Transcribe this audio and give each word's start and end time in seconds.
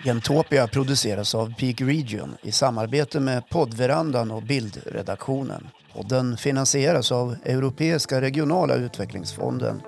Jämtopia 0.00 0.66
produceras 0.66 1.34
av 1.34 1.54
Peak 1.54 1.80
Region 1.80 2.36
i 2.42 2.52
samarbete 2.52 3.20
med 3.20 3.48
poddverandan 3.48 4.30
och 4.30 4.42
bildredaktionen. 4.42 5.68
Podden 5.94 6.36
finansieras 6.36 7.12
av 7.12 7.36
Europeiska 7.44 8.20
regionala 8.20 8.74
utvecklingsfonden 8.74 9.82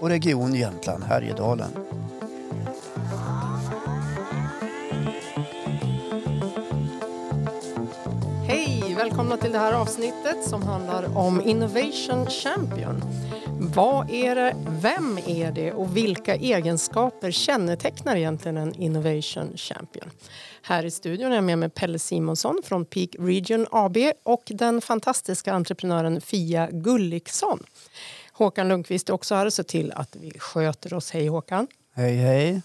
och 0.00 0.08
Region 0.08 0.54
Jämtland 0.54 1.04
Härjedalen. 1.04 1.70
Hej! 8.48 8.94
Välkomna 8.96 9.36
till 9.36 9.52
det 9.52 9.58
här 9.58 9.72
avsnittet 9.72 10.44
som 10.44 10.62
handlar 10.62 11.16
om 11.16 11.40
Innovation 11.40 12.26
Champion. 12.26 13.02
Vad 13.72 14.10
är 14.10 14.34
det, 14.34 14.56
vem 14.68 15.18
är 15.18 15.52
det 15.52 15.72
och 15.72 15.96
vilka 15.96 16.34
egenskaper 16.34 17.30
kännetecknar 17.30 18.16
egentligen 18.16 18.56
en 18.56 18.74
Innovation 18.74 19.56
Champion? 19.56 20.10
Här 20.62 20.84
i 20.84 20.90
studion 20.90 21.32
är 21.32 21.34
jag 21.34 21.44
med 21.44 21.58
mig 21.58 21.68
Pelle 21.68 21.98
Simonsson 21.98 22.60
från 22.64 22.84
Peak 22.84 23.10
Region 23.18 23.66
AB 23.70 23.96
och 24.22 24.42
den 24.46 24.80
fantastiska 24.80 25.52
entreprenören 25.52 26.20
Fia 26.20 26.68
Gulliksson. 26.72 27.64
Håkan 28.32 28.68
Lundqvist 28.68 29.08
är 29.08 29.12
också 29.12 29.34
här 29.34 29.46
och 29.46 29.52
ser 29.52 29.62
till 29.62 29.92
att 29.92 30.16
vi 30.16 30.38
sköter 30.38 30.94
oss. 30.94 31.10
Hej 31.10 31.26
Håkan! 31.26 31.66
Hej 31.94 32.16
hej! 32.16 32.62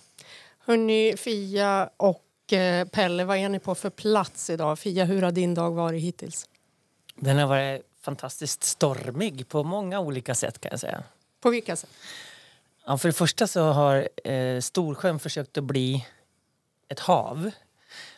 Hörni, 0.60 1.16
Fia 1.18 1.90
och 1.98 2.54
eh, 2.54 2.88
Pelle, 2.88 3.24
vad 3.24 3.38
är 3.38 3.50
ni 3.50 3.60
på 3.60 3.76
för 3.76 3.90
plats 3.90 4.50
idag? 4.50 4.80
Fia, 4.80 5.06
hur 5.06 5.22
har 5.22 5.32
din 5.32 5.54
dag 5.54 5.72
varit 5.72 6.02
hittills? 6.02 6.46
Den 7.16 7.38
har 7.38 7.48
varit 7.48 7.89
fantastiskt 8.02 8.64
stormig 8.64 9.48
på 9.48 9.64
många 9.64 10.00
olika 10.00 10.36
sätt 10.36 10.62
kan 10.62 10.70
jag 10.72 10.80
säga. 10.80 11.04
På 11.42 11.50
vilka 11.50 11.76
sätt? 11.76 11.90
Ja, 12.86 12.98
för 12.98 13.10
det 13.10 13.14
första 13.14 13.48
så 13.48 13.64
har 13.64 14.10
eh, 14.24 14.60
Storsjön 14.60 15.20
försökt 15.20 15.58
att 15.58 15.64
bli 15.64 16.06
ett 16.88 17.00
hav. 17.00 17.52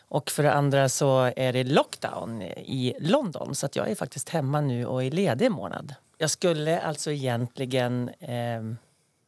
Och 0.08 0.30
för 0.30 0.42
det 0.42 0.52
andra 0.52 0.88
så 0.88 1.32
är 1.36 1.52
det 1.52 1.64
lockdown 1.64 2.42
i 2.42 2.94
London 3.00 3.54
så 3.54 3.66
att 3.66 3.76
jag 3.76 3.90
är 3.90 3.94
faktiskt 3.94 4.28
hemma 4.28 4.60
nu 4.60 4.86
och 4.86 5.04
är 5.04 5.10
ledig 5.10 5.46
en 5.46 5.52
månad. 5.52 5.94
Jag 6.18 6.30
skulle 6.30 6.80
alltså 6.80 7.12
egentligen 7.12 8.08
eh, 8.08 8.62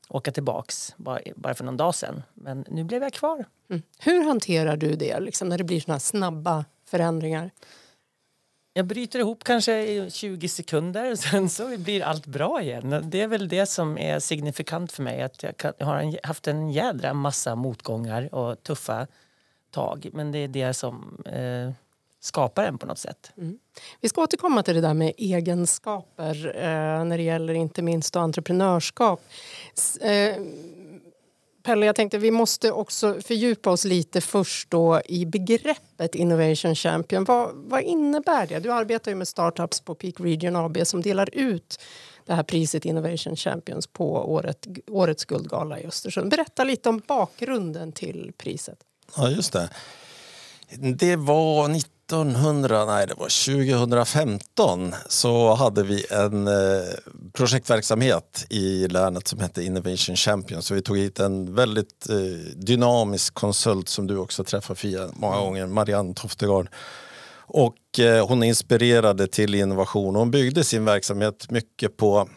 åka 0.09 0.33
tillbaks 0.33 0.95
bara, 0.97 1.21
bara 1.37 1.55
för 1.55 1.65
någon 1.65 1.77
dag 1.77 1.95
sedan 1.95 2.23
men 2.35 2.65
nu 2.69 2.85
blev 2.85 3.03
jag 3.03 3.13
kvar. 3.13 3.45
Mm. 3.71 3.83
Hur 3.99 4.25
hanterar 4.25 4.77
du 4.77 4.95
det 4.95 5.21
liksom, 5.21 5.49
när 5.49 5.59
det 5.59 5.65
blir 5.65 5.81
såna 5.81 6.01
snabba 6.01 6.65
förändringar? 6.85 7.51
Jag 8.77 8.87
bryter 8.87 9.19
ihop 9.19 9.45
kanske 9.45 9.83
i 9.83 10.11
20 10.11 10.49
sekunder 10.49 11.15
sen 11.31 11.49
så 11.49 11.79
blir 11.79 12.03
allt 12.03 12.27
bra 12.27 12.63
igen. 12.63 13.05
Det 13.05 13.21
är 13.21 13.29
väl 13.29 13.49
det 13.49 13.67
som 13.67 13.99
är 13.99 14.19
signifikant 14.19 14.93
för 14.93 15.03
mig 15.03 15.23
att 15.23 15.43
jag, 15.43 15.57
kan, 15.57 15.73
jag 15.79 15.87
har 15.87 16.27
haft 16.27 16.47
en 16.47 16.71
jädra 16.71 17.15
massa 17.15 17.55
motgångar 17.55 18.35
och 18.35 18.63
tuffa 18.63 19.07
tag 19.71 20.09
men 20.13 20.33
det 20.33 20.39
är 20.39 20.49
det 20.49 20.75
som 20.75 21.23
eh, 21.27 21.73
skapar 22.21 22.65
en 22.65 22.79
på 22.79 22.87
något 22.87 22.99
sätt. 22.99 23.33
Mm. 23.37 23.59
Vi 24.01 24.09
ska 24.09 24.23
återkomma 24.23 24.63
till 24.63 24.75
det 24.75 24.81
där 24.81 24.95
med 24.95 25.13
egenskaper 25.19 26.57
eh, 26.57 27.05
när 27.05 27.17
det 27.17 27.23
gäller 27.23 27.55
inte 27.55 27.83
minst 27.83 28.17
entreprenörskap. 28.17 29.21
S 29.77 29.97
eh, 29.97 30.37
Pelle, 31.65 31.87
jag 31.87 31.97
tänkte 31.97 32.19
vi 32.19 32.31
måste 32.31 32.73
också 32.73 33.21
fördjupa 33.21 33.71
oss 33.71 33.85
lite 33.85 34.21
först 34.21 34.71
då 34.71 35.01
i 35.05 35.27
begreppet 35.27 36.15
Innovation 36.15 36.75
Champion. 36.75 37.25
Vad, 37.25 37.51
vad 37.55 37.83
innebär 37.83 38.47
det? 38.47 38.59
Du 38.59 38.73
arbetar 38.73 39.11
ju 39.11 39.15
med 39.15 39.29
startups 39.29 39.81
på 39.81 39.95
Peak 39.95 40.15
Region 40.21 40.57
AB 40.57 40.79
som 40.83 41.03
delar 41.03 41.29
ut 41.33 41.81
det 42.27 42.35
här 42.35 42.43
priset 42.43 42.85
Innovation 42.85 43.37
Champions 43.37 43.87
på 43.87 44.33
året, 44.33 44.67
årets 44.91 45.25
guldgala 45.25 45.81
i 45.81 45.87
Östersund. 45.87 46.31
Berätta 46.31 46.65
lite 46.65 46.89
om 46.89 47.03
bakgrunden 47.07 47.93
till 47.93 48.33
priset. 48.39 48.79
Ja, 49.17 49.31
just 49.31 49.53
det. 49.53 49.69
Det 50.97 51.17
var 51.17 51.69
1900, 52.05 52.85
nej 52.85 53.07
det 53.07 53.15
var 53.15 53.55
2015 53.69 54.95
så 55.09 55.55
hade 55.55 55.83
vi 55.83 56.07
en 56.11 56.49
eh, 56.49 56.55
projektverksamhet 57.33 58.47
i 58.51 58.89
länet 58.89 59.29
som 59.29 59.39
hette 59.39 59.63
Innovation 59.63 60.17
Champion. 60.17 60.63
Så 60.63 60.75
vi 60.75 60.83
tog 60.83 60.99
hit 60.99 61.21
en 61.21 61.55
väldigt 61.55 62.09
eh, 62.11 62.17
dynamisk 62.57 63.35
konsult 63.35 63.89
som 63.89 64.07
du 64.07 64.17
också 64.17 64.45
träffar 64.45 64.75
Fia 64.75 65.09
många 65.15 65.35
mm. 65.35 65.45
gånger, 65.45 65.67
Marianne 65.67 66.15
Toftegård. 66.15 66.69
Och 67.37 67.99
eh, 67.99 68.29
hon 68.29 68.43
inspirerade 68.43 69.27
till 69.27 69.55
innovation. 69.55 70.17
Hon 70.17 70.31
byggde 70.31 70.65
sin 70.65 70.85
verksamhet 70.85 71.51
mycket 71.51 71.97
på 71.97 72.29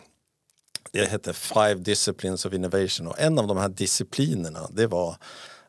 det 0.92 1.06
hette 1.06 1.34
Five 1.34 1.76
Disciplines 1.76 2.46
of 2.46 2.54
Innovation 2.54 3.08
och 3.08 3.20
en 3.20 3.40
av 3.40 3.48
de 3.48 3.58
här 3.58 3.70
disciplinerna 3.70 4.68
det 4.72 4.88
var 4.88 5.18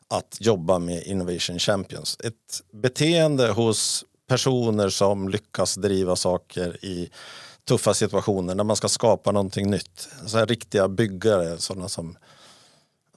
att 0.09 0.37
jobba 0.39 0.79
med 0.79 1.03
Innovation 1.03 1.59
Champions. 1.59 2.17
Ett 2.23 2.61
beteende 2.71 3.47
hos 3.51 4.05
personer 4.27 4.89
som 4.89 5.29
lyckas 5.29 5.75
driva 5.75 6.15
saker 6.15 6.85
i 6.85 7.09
tuffa 7.67 7.93
situationer 7.93 8.55
när 8.55 8.63
man 8.63 8.75
ska 8.75 8.87
skapa 8.87 9.31
någonting 9.31 9.71
nytt. 9.71 10.09
Så 10.25 10.37
här 10.37 10.45
riktiga 10.45 10.87
byggare, 10.87 11.57
sådana 11.57 11.89
som... 11.89 12.17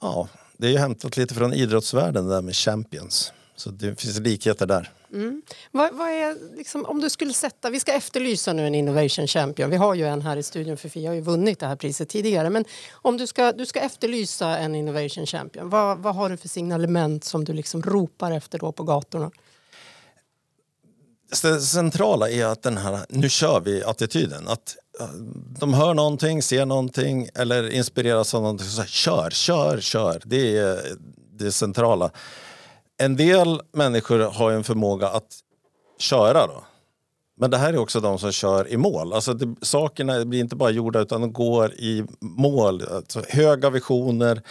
Ja, 0.01 0.27
det 0.57 0.67
är 0.67 0.71
ju 0.71 0.77
hämtat 0.77 1.17
lite 1.17 1.33
från 1.33 1.53
idrottsvärlden 1.53 2.27
det 2.27 2.33
där 2.33 2.41
med 2.41 2.55
Champions. 2.55 3.33
Så 3.55 3.69
det 3.69 4.01
finns 4.01 4.19
likheter 4.19 4.65
där. 4.65 4.91
Mm. 5.13 5.41
Vad, 5.71 5.93
vad, 5.93 6.07
är, 6.07 6.57
liksom, 6.57 6.85
om 6.85 7.01
du 7.01 7.09
skulle 7.09 7.33
sätta, 7.33 7.69
vi 7.69 7.79
ska 7.79 7.93
efterlysa 7.93 8.53
nu 8.53 8.67
en 8.67 8.75
Innovation 8.75 9.27
Champion. 9.27 9.69
Vi 9.69 9.75
har 9.75 9.93
ju 9.93 10.07
en 10.07 10.21
här 10.21 10.37
i 10.37 10.43
studion 10.43 10.77
för 10.77 10.89
Fia 10.89 11.09
har 11.09 11.15
ju 11.15 11.21
vunnit 11.21 11.59
det 11.59 11.67
här 11.67 11.75
priset 11.75 12.09
tidigare. 12.09 12.49
Men 12.49 12.65
om 12.91 13.17
du 13.17 13.27
ska, 13.27 13.51
du 13.51 13.65
ska 13.65 13.79
efterlysa 13.79 14.57
en 14.57 14.75
Innovation 14.75 15.25
Champion, 15.25 15.69
vad, 15.69 15.97
vad 15.97 16.15
har 16.15 16.29
du 16.29 16.37
för 16.37 16.49
signalement 16.49 17.23
som 17.23 17.45
du 17.45 17.53
liksom 17.53 17.83
ropar 17.83 18.31
efter 18.31 18.59
då 18.59 18.71
på 18.71 18.83
gatorna? 18.83 19.31
Det 21.41 21.61
centrala 21.61 22.29
är 22.29 22.45
att 22.45 22.61
den 22.61 22.77
här 22.77 23.05
nu 23.09 23.29
kör 23.29 23.59
vi-attityden. 23.59 24.47
Att 24.47 24.75
de 25.59 25.73
hör 25.73 25.93
någonting, 25.93 26.41
ser 26.41 26.65
någonting 26.65 27.29
eller 27.35 27.69
inspireras 27.69 28.33
av 28.33 28.41
någonting. 28.41 28.67
Så 28.67 28.81
här, 28.81 28.87
kör, 28.87 29.29
kör, 29.29 29.79
kör. 29.79 30.21
Det 30.25 30.57
är 30.57 30.79
det 31.31 31.51
centrala 31.51 32.11
en 33.05 33.15
del 33.15 33.61
människor 33.71 34.19
har 34.19 34.51
en 34.51 34.63
förmåga 34.63 35.07
att 35.07 35.39
köra 35.99 36.47
då. 36.47 36.63
Men 37.37 37.51
det 37.51 37.57
här 37.57 37.73
är 37.73 37.77
också 37.77 37.99
de 37.99 38.19
som 38.19 38.31
kör 38.31 38.67
i 38.67 38.77
mål. 38.77 39.13
Alltså 39.13 39.33
det, 39.33 39.65
sakerna 39.65 40.25
blir 40.25 40.39
inte 40.39 40.55
bara 40.55 40.69
gjorda 40.69 40.99
utan 40.99 41.21
de 41.21 41.33
går 41.33 41.73
i 41.73 42.05
mål. 42.19 42.83
Alltså 42.91 43.21
höga 43.29 43.69
visioner. 43.69 44.41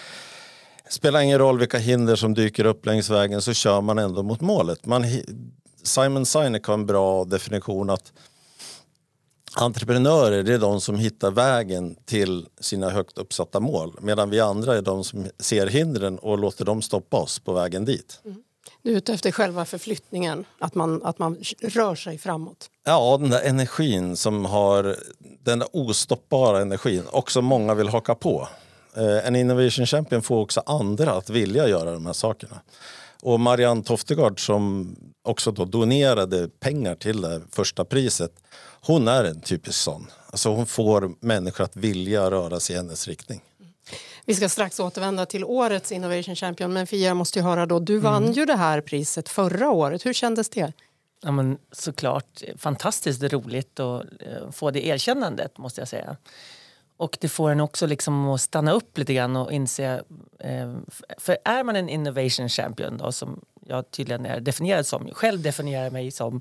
Spelar 0.89 1.21
ingen 1.21 1.39
roll 1.39 1.59
vilka 1.59 1.79
hinder 1.79 2.17
som 2.17 2.35
dyker 2.35 2.65
upp 2.65 2.87
längs 2.87 3.11
vägen 3.11 3.43
så 3.43 3.53
kör 3.53 3.81
man 3.81 3.99
ändå 3.99 4.23
mot 4.23 4.41
målet. 4.41 4.87
Man, 4.87 5.05
Simon 5.83 6.27
Sinek 6.27 6.67
har 6.67 6.75
en 6.75 6.87
bra 6.87 7.25
definition 7.25 7.91
att 7.91 8.13
entreprenörer 9.55 10.51
är 10.51 10.59
de 10.59 10.81
som 10.81 10.99
hittar 10.99 11.31
vägen 11.31 11.97
till 12.05 12.47
sina 12.61 12.91
högt 12.91 13.19
uppsatta 13.19 13.61
mål 13.61 13.97
medan 14.01 14.31
vi 14.31 14.41
andra 14.41 14.77
är 14.77 14.83
de 14.83 15.05
som 15.05 15.27
ser 15.39 15.67
hindren 15.67 16.19
och 16.19 16.39
låter 16.39 16.65
dem 16.65 16.83
stoppa 16.83 17.17
oss 17.17 17.39
på 17.39 17.53
vägen 17.53 17.85
dit. 17.85 18.21
Mm. 18.25 18.43
Du 18.83 18.93
är 18.93 18.97
ute 18.97 19.13
efter 19.13 19.31
själva 19.33 19.65
förflyttningen, 19.65 20.45
att 20.59 20.75
man, 20.75 21.03
att 21.03 21.19
man 21.19 21.37
rör 21.63 21.95
sig 21.95 22.19
framåt? 22.19 22.71
Ja, 22.85 23.19
den 23.21 23.31
där 23.31 23.43
energin 23.43 24.17
som 24.17 24.45
har 24.45 24.97
den 25.45 25.59
där 25.59 25.69
ostoppbara 25.73 26.61
energin 26.61 27.03
och 27.11 27.31
som 27.31 27.45
många 27.45 27.75
vill 27.75 27.89
haka 27.89 28.15
på. 28.15 28.49
Eh, 28.97 29.27
en 29.27 29.37
Innovation 29.37 29.87
Champion 29.87 30.23
får 30.23 30.41
också 30.41 30.63
andra 30.67 31.13
att 31.13 31.31
vilja 31.31 31.69
göra 31.69 31.93
de 31.93 32.07
här 32.07 32.13
sakerna. 32.13 32.61
Och 33.23 33.41
Marianne 33.41 33.83
Toftegård 33.83 34.47
som 34.47 34.97
också 35.23 35.51
då 35.51 35.65
donerade 35.65 36.49
pengar 36.49 36.95
till 36.95 37.21
det 37.21 37.43
första 37.51 37.85
priset 37.85 38.33
hon 38.87 39.09
är 39.09 39.25
en 39.25 39.41
typisk 39.41 39.79
sån. 39.79 40.11
Alltså 40.27 40.49
hon 40.49 40.67
får 40.67 41.15
människor 41.21 41.65
att 41.65 41.77
vilja 41.77 42.31
röra 42.31 42.61
sig 42.61 42.75
i 42.75 42.77
hennes 42.77 43.09
riktning. 43.09 43.41
Vi 44.25 44.35
ska 44.35 44.49
strax 44.49 44.81
återvända 44.81 45.27
till 45.27 45.45
årets 45.45 45.93
Innovation 45.93 46.37
Champion 46.37 46.73
men 46.73 46.87
Fia 46.87 47.15
måste 47.15 47.39
ju 47.39 47.45
höra 47.45 47.67
då, 47.67 47.79
du 47.79 47.99
vann 47.99 48.23
mm. 48.23 48.33
ju 48.33 48.45
det 48.45 48.57
här 48.57 48.81
priset 48.81 49.29
förra 49.29 49.71
året. 49.71 50.07
Hur 50.07 50.13
kändes 50.13 50.49
det? 50.49 50.73
Ja, 51.23 51.31
men 51.31 51.59
såklart 51.73 52.43
fantastiskt 52.57 53.23
roligt 53.23 53.81
att 53.81 54.03
eh, 54.03 54.51
få 54.53 54.71
det 54.71 54.87
erkännandet 54.87 55.59
måste 55.59 55.81
jag 55.81 55.89
säga. 55.89 56.17
Och 56.97 57.19
det 57.21 57.29
får 57.29 57.51
en 57.51 57.61
också 57.61 57.87
liksom 57.87 58.29
att 58.29 58.41
stanna 58.41 58.73
upp 58.73 58.99
lite 58.99 59.15
grann 59.15 59.37
och 59.37 59.53
inse... 59.53 60.03
Eh, 60.39 60.75
för 61.19 61.39
är 61.45 61.65
man 61.65 61.77
en 61.77 61.89
innovation 61.89 62.49
champion 62.49 62.97
då, 62.97 63.13
som 63.13 63.41
jag 63.67 63.91
tydligen 63.91 64.27
är 64.27 64.41
definierad 64.41 64.87
som, 64.87 65.09
själv 65.13 65.43
definierar 65.43 65.91
mig 65.91 66.11
som 66.11 66.41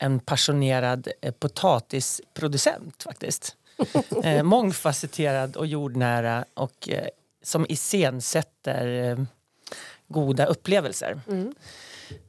en 0.00 0.20
passionerad 0.20 1.08
eh, 1.20 1.32
potatisproducent 1.32 3.02
faktiskt. 3.02 3.56
eh, 4.24 4.42
mångfacetterad 4.42 5.56
och 5.56 5.66
jordnära 5.66 6.44
och 6.54 6.88
eh, 6.88 7.06
som 7.42 7.66
iscensätter 7.68 8.86
eh, 8.86 9.24
goda 10.08 10.46
upplevelser. 10.46 11.20
Mm. 11.28 11.54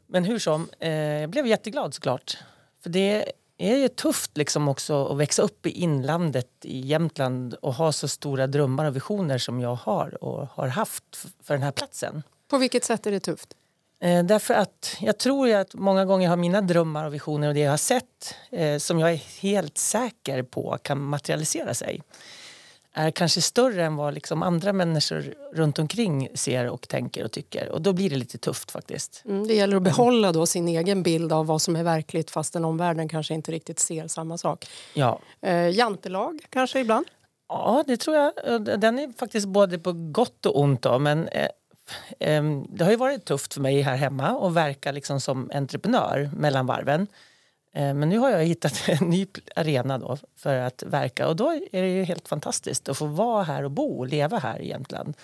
Men 0.08 0.26
hur 0.26 0.40
som, 0.40 0.70
eh, 0.80 0.92
jag 0.92 1.30
blev 1.30 1.48
jätteglad 1.48 1.94
såklart. 1.94 2.38
För 2.84 2.90
det 2.90 3.32
är 3.58 3.78
ju 3.78 3.88
tufft 3.88 4.38
liksom 4.38 4.68
också 4.68 5.06
att 5.06 5.18
växa 5.18 5.42
upp 5.42 5.66
i 5.66 5.70
inlandet 5.70 6.50
i 6.62 6.80
Jämtland 6.80 7.54
och 7.54 7.74
ha 7.74 7.92
så 7.92 8.08
stora 8.08 8.48
drömmar 8.48 8.86
och 8.86 8.96
visioner 8.96 9.38
som 9.38 9.60
jag 9.60 9.76
har 9.76 10.24
och 10.24 10.48
har 10.48 10.68
haft 10.68 11.28
för 11.44 11.54
den 11.54 11.64
här 11.64 11.72
platsen. 11.72 12.24
På 12.48 12.58
vilket 12.58 12.84
sätt 12.84 13.08
är 13.08 13.12
det 13.12 13.20
tufft? 13.20 13.54
Eh, 14.02 14.24
därför 14.24 14.54
att 14.54 14.98
jag 15.00 15.18
tror 15.18 15.54
att 15.54 15.74
många 15.74 16.06
gånger 16.06 16.30
har 16.30 16.38
mina 16.38 16.62
drömmar 16.62 17.06
och 17.06 17.14
visioner 17.14 17.48
och 17.48 17.54
det 17.54 17.60
jag 17.60 17.72
har 17.72 17.78
sett 17.78 18.36
eh, 18.52 18.78
som 18.78 19.00
jag 19.00 19.12
är 19.12 19.42
helt 19.42 19.78
säker 19.78 20.44
på 20.44 20.78
kan 20.82 21.02
materialisera 21.02 21.74
sig 21.74 22.02
är 22.94 23.12
kanske 23.12 23.42
större 23.42 23.86
än 23.86 23.96
vad 23.96 24.14
liksom 24.14 24.44
andra 24.44 24.74
människor 24.74 25.34
runt 25.54 25.80
omkring 25.80 26.30
ser 26.34 26.70
och 26.70 26.88
tänker 26.88 27.24
och 27.24 27.32
tycker. 27.32 27.70
Och 27.70 27.82
då 27.82 27.94
blir 27.94 28.10
det 28.10 28.16
lite 28.16 28.38
tufft 28.38 28.72
faktiskt. 28.72 29.24
Mm, 29.26 29.48
det 29.48 29.54
gäller 29.54 29.78
att 29.78 29.84
behålla 29.84 30.32
då 30.32 30.46
sin 30.46 30.68
egen 30.68 31.04
bild 31.04 31.34
av 31.34 31.46
vad 31.46 31.62
som 31.62 31.76
är 31.76 31.84
verkligt 31.84 32.32
fastän 32.32 32.66
omvärlden 32.66 33.10
kanske 33.10 33.34
inte 33.34 33.52
riktigt 33.52 33.80
ser 33.80 34.08
samma 34.08 34.38
sak. 34.38 34.68
Ja. 34.94 35.20
Eh, 35.42 35.70
jantelag 35.70 36.40
kanske 36.50 36.80
ibland? 36.80 37.06
Ja, 37.48 37.84
det 37.88 37.98
tror 37.98 38.16
jag. 38.16 38.34
Den 38.80 39.00
är 39.00 39.18
faktiskt 39.18 39.48
både 39.48 39.80
på 39.80 39.92
gott 39.94 40.46
och 40.46 40.60
ont. 40.60 40.82
Då, 40.82 41.00
men 41.00 41.28
eh, 41.28 41.42
eh, 41.44 41.50
Ehm, 42.20 42.66
det 42.70 42.84
har 42.84 42.92
ju 42.92 42.98
varit 42.98 43.26
tufft 43.26 43.54
för 43.54 43.62
mig 43.62 43.82
här 43.82 43.96
hemma 43.96 44.48
att 44.48 44.54
verka 44.54 44.92
liksom 44.92 45.22
som 45.22 45.52
entreprenör 45.54 46.30
mellan 46.36 46.66
varven. 46.66 47.08
Ehm, 47.74 48.00
men 48.00 48.10
nu 48.10 48.18
har 48.18 48.30
jag 48.30 48.44
hittat 48.44 48.84
en 48.88 49.10
ny 49.10 49.28
arena 49.56 49.98
då 49.98 50.18
för 50.36 50.58
att 50.58 50.84
verka 50.84 51.28
och 51.28 51.36
då 51.36 51.52
är 51.72 51.82
det 51.82 51.90
ju 51.90 52.04
helt 52.04 52.28
fantastiskt 52.28 52.90
att 52.90 52.98
få 52.98 53.06
vara 53.06 53.44
här 53.44 53.64
och 53.64 53.72
bo 53.72 54.00
och 54.00 54.08
leva 54.08 54.38
här 54.38 54.60
i 54.60 54.68
Jämtland 54.68 55.16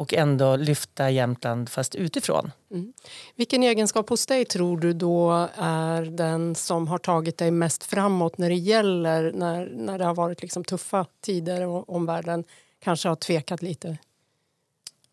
och 0.00 0.14
ändå 0.14 0.56
lyfta 0.56 1.10
Jämtland 1.10 1.68
fast 1.68 1.94
utifrån. 1.94 2.52
Mm. 2.70 2.92
Vilken 3.36 3.62
egenskap 3.62 4.08
hos 4.08 4.26
dig 4.26 4.44
tror 4.44 4.78
du 4.78 4.92
då 4.92 5.48
är 5.56 6.02
den 6.02 6.54
som 6.54 6.88
har 6.88 6.98
tagit 6.98 7.38
dig 7.38 7.50
mest 7.50 7.84
framåt 7.84 8.38
när 8.38 8.48
det 8.48 8.56
gäller 8.56 9.32
när, 9.32 9.66
när 9.66 9.98
det 9.98 10.04
har 10.04 10.14
varit 10.14 10.42
liksom 10.42 10.64
tuffa 10.64 11.06
tider 11.20 11.66
och 11.66 11.94
omvärlden 11.94 12.44
kanske 12.78 13.08
har 13.08 13.16
tvekat 13.16 13.62
lite? 13.62 13.98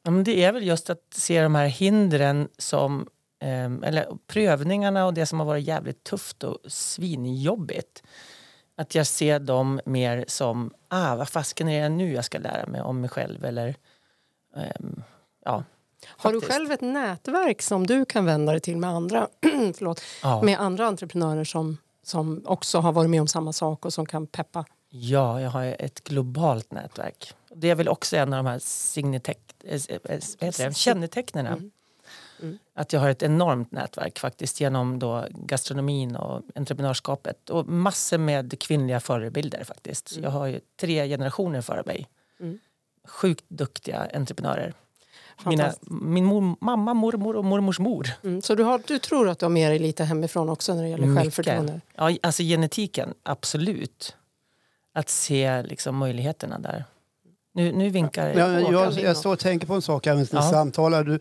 Ja, 0.08 0.12
men 0.12 0.24
det 0.24 0.44
är 0.44 0.52
väl 0.52 0.68
just 0.68 0.90
att 0.90 1.02
se 1.12 1.42
de 1.42 1.56
här 1.56 1.68
hindren 1.68 2.48
som 2.58 3.08
Ehm, 3.40 3.84
eller 3.84 4.18
prövningarna 4.28 5.06
och 5.06 5.14
det 5.14 5.26
som 5.26 5.40
har 5.40 5.46
varit 5.46 5.68
jävligt 5.68 6.04
tufft 6.04 6.44
och 6.44 6.60
svinjobbigt. 6.68 8.04
Att 8.78 8.96
jag 8.96 9.08
ser 9.08 9.40
dem 9.40 9.80
mer 9.86 10.26
som, 10.28 10.74
ah, 10.88 11.16
vad 11.16 11.30
fasken 11.30 11.70
är 11.70 11.84
det 11.84 11.90
nu 11.90 12.14
jag 12.14 12.26
ska 12.26 12.38
lära 12.38 12.68
mig 12.68 12.82
om 12.82 13.02
mig 13.02 13.10
själv 13.10 13.46
eller 13.46 13.76
um, 14.80 15.04
ja. 15.46 15.64
Har 16.06 16.34
du 16.34 16.42
själv 16.42 16.72
ett 16.72 16.82
nätverk 16.82 17.62
som 17.62 17.88
du 17.88 18.06
kan 18.06 18.26
vända 18.26 18.52
dig 18.52 18.62
till 18.62 18.78
med 18.78 18.90
andra, 18.90 19.28
förlåt, 19.78 20.02
ja. 20.24 20.42
med 20.42 20.60
andra 20.60 20.88
entreprenörer 20.88 21.44
som, 21.44 21.78
som 22.04 22.42
också 22.46 22.80
har 22.80 22.92
varit 22.92 23.10
med 23.10 23.22
om 23.22 23.28
samma 23.28 23.54
sak 23.54 23.86
och 23.86 23.94
som 23.94 24.06
kan 24.06 24.28
peppa? 24.28 24.66
Ja, 24.90 25.42
jag 25.42 25.50
har 25.50 25.76
ett 25.80 26.04
globalt 26.04 26.72
nätverk. 26.72 27.34
Det 27.56 27.70
är 27.70 27.76
väl 27.76 27.88
också 27.88 28.18
en 28.18 28.34
av 28.34 28.44
de 28.44 28.50
här 28.50 28.60
signetek, 28.60 29.40
äh, 29.64 30.72
kännetecknen 30.72 31.48
mm. 31.48 31.72
Mm. 32.42 32.58
Att 32.74 32.94
jag 32.94 33.00
har 33.00 33.10
ett 33.10 33.24
enormt 33.24 33.72
nätverk 33.72 34.20
faktiskt 34.20 34.62
genom 34.62 35.00
då 35.00 35.26
gastronomin 35.30 36.16
och 36.16 36.44
entreprenörskapet 36.56 37.50
och 37.50 37.68
massor 37.68 38.18
med 38.18 38.60
kvinnliga 38.60 39.00
förebilder 39.00 39.64
faktiskt. 39.64 40.12
Mm. 40.12 40.24
Jag 40.24 40.32
har 40.32 40.48
ju 40.48 40.60
tre 40.80 41.08
generationer 41.08 41.62
före 41.62 41.84
mig. 41.86 42.08
Mm. 42.40 42.60
Sjukt 43.08 43.46
duktiga 43.48 44.08
entreprenörer. 44.14 44.74
Mina, 45.46 45.74
min 45.82 46.26
mor, 46.26 46.56
mamma, 46.62 46.94
mormor 46.94 47.36
och 47.36 47.46
mormors 47.46 47.80
mor. 47.80 48.08
Mm, 48.24 48.42
så 48.42 48.56
du, 48.56 48.64
har, 48.64 48.82
du 48.88 49.00
tror 49.00 49.30
att 49.30 49.40
du 49.40 49.46
har 49.46 49.52
med 49.52 49.72
dig 49.72 49.80
lite 49.80 50.04
hemifrån 50.04 50.50
också 50.50 50.74
när 50.74 50.84
det 50.84 50.90
gäller 50.90 51.08
Mycket. 51.08 51.24
självförtroende? 51.24 51.82
Ja, 51.96 52.18
alltså 52.24 52.44
genetiken, 52.44 53.14
absolut. 53.24 54.16
Att 54.98 55.10
se 55.10 55.62
liksom 55.62 55.98
möjligheterna 55.98 56.60
där. 56.60 56.86
Nu, 57.54 57.72
nu 57.72 57.90
vinkar 57.90 58.28
ja, 58.28 58.60
jag, 58.72 58.94
jag 58.94 59.18
står 59.18 59.34
och 59.34 59.40
tänker 59.40 59.68
på 59.68 59.74
en 59.74 59.82
sak 59.82 60.08
även 60.08 60.28
när 60.32 60.42
ja. 60.42 60.52
samtalar. 60.52 61.04
Du, 61.04 61.20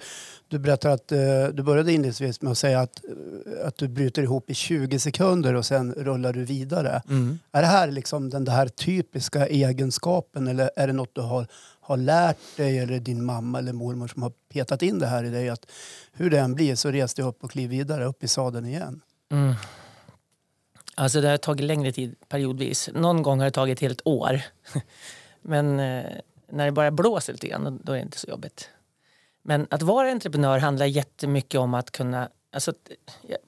du 0.49 0.59
berättar 0.59 0.91
att 0.91 1.13
uh, 1.13 1.19
du 1.55 1.63
började 1.63 1.93
inledningsvis 1.93 2.43
med 2.43 2.53
att 2.53 2.59
säga 2.59 2.81
att, 2.81 3.01
uh, 3.09 3.67
att 3.67 3.77
du 3.77 3.89
bryter 3.89 4.23
ihop 4.23 4.51
i 4.51 4.55
20 4.55 4.99
sekunder 4.99 5.55
och 5.55 5.67
sen 5.67 5.95
rullar 5.95 6.33
du 6.33 6.45
vidare. 6.45 7.03
Mm. 7.09 7.39
Är 7.53 7.61
det 7.61 7.69
här 7.69 7.91
liksom 7.91 8.31
den 8.31 8.49
här 8.49 8.69
typiska 8.69 9.47
egenskapen 9.47 10.49
eller 10.49 10.71
är 10.77 10.87
det 10.87 10.93
något 10.93 11.15
du 11.15 11.21
har, 11.21 11.47
har 11.81 11.97
lärt 11.97 12.57
dig 12.57 12.79
eller 12.79 12.99
din 12.99 13.25
mamma 13.25 13.59
eller 13.59 13.73
mormor 13.73 14.09
som 14.09 14.23
har 14.23 14.33
petat 14.53 14.83
in 14.83 14.99
det 14.99 15.07
här 15.07 15.25
i 15.25 15.31
dig? 15.31 15.49
Att 15.49 15.67
hur 16.13 16.31
det 16.31 16.39
än 16.39 16.55
blir 16.55 16.75
så 16.75 16.91
res 16.91 17.15
dig 17.15 17.25
upp 17.25 17.45
och 17.45 17.51
kliv 17.51 17.71
vidare 17.71 18.05
upp 18.05 18.25
i 18.25 18.29
sadeln 18.29 18.67
igen. 18.67 19.01
Mm. 19.33 19.55
Alltså 20.99 21.21
det 21.21 21.29
har 21.29 21.37
tagit 21.37 21.67
längre 21.67 21.93
tid 21.93 22.15
periodvis. 22.29 22.91
Någon 22.95 23.23
gång 23.23 23.39
har 23.39 23.45
det 23.45 23.51
tagit 23.51 23.79
ett 23.79 23.83
helt 23.83 24.01
år. 24.05 24.41
Men 25.43 25.81
eh, 25.81 26.05
när 26.49 26.65
det 26.65 26.73
bara 26.73 26.91
blåser 26.91 27.33
lite 27.33 27.49
grann, 27.49 27.81
då 27.83 27.93
är 27.93 27.97
det 27.97 28.03
inte 28.03 28.19
så 28.19 28.29
jobbigt. 28.29 28.71
Men 29.43 29.67
att 29.71 29.83
vara 29.83 30.11
entreprenör 30.11 30.59
handlar 30.59 30.87
jättemycket 30.87 31.61
om 31.61 31.75
att 31.75 31.91
kunna 31.91 32.29
Alltså, 32.51 32.73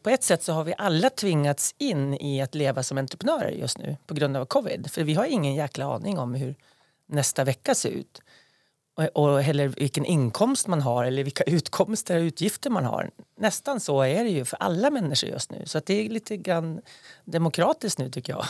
på 0.02 0.10
ett 0.10 0.22
sätt 0.22 0.42
så 0.42 0.52
har 0.52 0.64
vi 0.64 0.74
alla 0.78 1.10
tvingats 1.10 1.74
in 1.78 2.14
i 2.14 2.42
att 2.42 2.54
leva 2.54 2.82
som 2.82 2.98
entreprenörer 2.98 3.50
just 3.50 3.78
nu 3.78 3.96
på 4.06 4.14
grund 4.14 4.36
av 4.36 4.44
covid. 4.44 4.90
För 4.90 5.04
vi 5.04 5.14
har 5.14 5.24
ingen 5.24 5.54
jäkla 5.54 5.94
aning 5.94 6.18
om 6.18 6.34
hur 6.34 6.54
nästa 7.06 7.44
vecka 7.44 7.74
ser 7.74 7.90
ut. 7.90 8.22
Och, 9.14 9.42
heller 9.42 9.68
vilken 9.68 10.04
inkomst 10.04 10.66
man 10.66 10.80
har 10.80 11.04
eller 11.04 11.24
vilka 11.24 11.44
utkomster 11.44 12.16
och 12.16 12.22
utgifter 12.22 12.70
man 12.70 12.84
har. 12.84 13.10
Nästan 13.40 13.80
så 13.80 14.02
är 14.02 14.24
det 14.24 14.30
ju 14.30 14.44
för 14.44 14.56
alla 14.56 14.90
människor 14.90 15.30
just 15.30 15.50
nu. 15.50 15.62
Så 15.66 15.80
det 15.86 16.06
är 16.06 16.08
lite 16.08 16.36
grann 16.36 16.80
demokratiskt 17.24 17.98
nu 17.98 18.10
tycker 18.10 18.32
jag. 18.32 18.44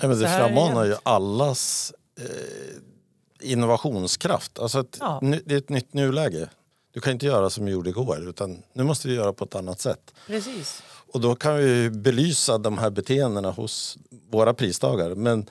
Ja, 0.00 0.08
men 0.08 0.18
det 0.18 0.28
frammanar 0.28 0.84
ju 0.84 0.94
allas 1.02 1.92
eh, 2.20 3.50
innovationskraft. 3.50 4.58
Alltså 4.58 4.80
ett, 4.80 4.96
ja. 5.00 5.20
det 5.44 5.54
är 5.54 5.58
ett 5.58 5.68
nytt 5.68 5.94
nuläge. 5.94 6.48
Du 6.92 7.00
kan 7.00 7.12
inte 7.12 7.26
göra 7.26 7.50
som 7.50 7.64
vi 7.64 7.72
gjorde 7.72 7.90
igår 7.90 8.28
utan 8.28 8.62
nu 8.72 8.82
måste 8.82 9.08
vi 9.08 9.14
göra 9.14 9.32
på 9.32 9.44
ett 9.44 9.54
annat 9.54 9.80
sätt. 9.80 10.14
Precis. 10.26 10.82
Och 11.12 11.20
då 11.20 11.34
kan 11.34 11.56
vi 11.56 11.90
belysa 11.90 12.58
de 12.58 12.78
här 12.78 12.90
beteendena 12.90 13.50
hos 13.50 13.98
våra 14.30 14.54
pristagare. 14.54 15.14
Men 15.14 15.46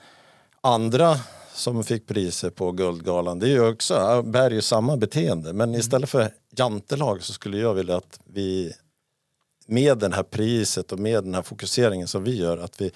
andra 0.60 1.18
som 1.58 1.84
fick 1.84 2.06
priser 2.06 2.50
på 2.50 2.72
Guldgalan, 2.72 3.38
det 3.38 3.46
är 3.46 3.50
ju 3.50 3.68
också, 3.68 4.22
bär 4.22 4.50
ju 4.50 4.62
samma 4.62 4.96
beteende. 4.96 5.52
Men 5.52 5.68
mm. 5.68 5.80
istället 5.80 6.10
för 6.10 6.30
jantelag 6.56 7.22
så 7.22 7.32
skulle 7.32 7.58
jag 7.58 7.74
vilja 7.74 7.96
att 7.96 8.20
vi 8.24 8.72
med 9.66 9.98
det 9.98 10.14
här 10.14 10.22
priset 10.22 10.92
och 10.92 10.98
med 10.98 11.24
den 11.24 11.34
här 11.34 11.42
fokuseringen 11.42 12.08
som 12.08 12.24
vi 12.24 12.36
gör, 12.36 12.58
att 12.58 12.80
vi 12.80 12.90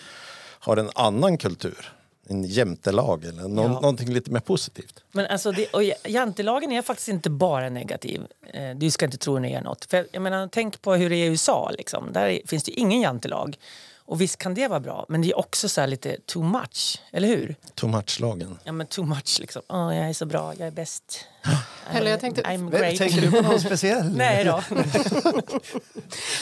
har 0.59 0.77
en 0.77 0.91
annan 0.95 1.39
kultur 1.39 1.93
en 2.29 2.45
jämtelag 2.45 3.25
eller 3.25 3.49
nå 3.49 3.63
ja. 3.63 3.69
någonting 3.69 4.13
lite 4.13 4.31
mer 4.31 4.41
positivt. 4.41 5.05
Men 5.13 5.27
alltså 5.27 5.53
det, 5.53 5.67
och 5.67 5.83
jantelagen 6.05 6.73
är 6.73 6.83
faktiskt 6.83 7.09
inte 7.09 7.31
bara 7.31 7.69
negativ. 7.69 8.23
Eh, 8.53 8.71
du 8.77 8.91
ska 8.91 9.05
inte 9.05 9.19
tro 9.19 9.35
den 9.35 9.45
är 9.45 9.61
något. 9.61 9.85
För 9.85 10.07
jag 10.13 10.23
menar, 10.23 10.49
tänk 10.53 10.83
på 10.83 10.95
hur 10.95 11.11
det 11.11 11.17
är 11.17 11.25
i 11.25 11.29
USA. 11.29 11.71
Liksom. 11.79 12.13
Där 12.13 12.41
finns 12.47 12.65
det 12.65 12.73
ingen 12.73 13.01
jantelag. 13.01 13.57
Och 14.05 14.21
visst 14.21 14.39
kan 14.39 14.55
det 14.55 14.69
vara 14.69 14.81
bra, 14.81 15.07
men 15.09 15.23
det 15.23 15.31
är 15.31 15.39
också 15.39 15.69
så 15.69 15.87
lite 15.87 16.17
too 16.27 16.43
much, 16.43 17.01
eller 17.13 17.29
hur? 17.29 17.57
Too 17.75 17.91
much-lagen. 17.91 18.59
Ja, 18.65 18.73
men 18.73 18.87
too 18.87 19.05
much 19.05 19.37
liksom. 19.41 19.63
Oh, 19.69 19.97
jag 19.97 20.09
är 20.09 20.13
så 20.13 20.27
bra, 20.27 20.55
jag 20.59 20.67
är 20.67 20.71
bäst. 20.71 21.25
Pelle, 21.93 22.11
jag 22.11 22.21
tänkte... 22.21 22.43
I'm 22.43 22.71
great. 22.71 22.99
Tänker 22.99 23.21
du 23.21 23.31
på 23.31 23.41
någon 23.41 23.61
speciell? 23.67 24.17
Nej 24.17 24.45
då. 24.45 24.63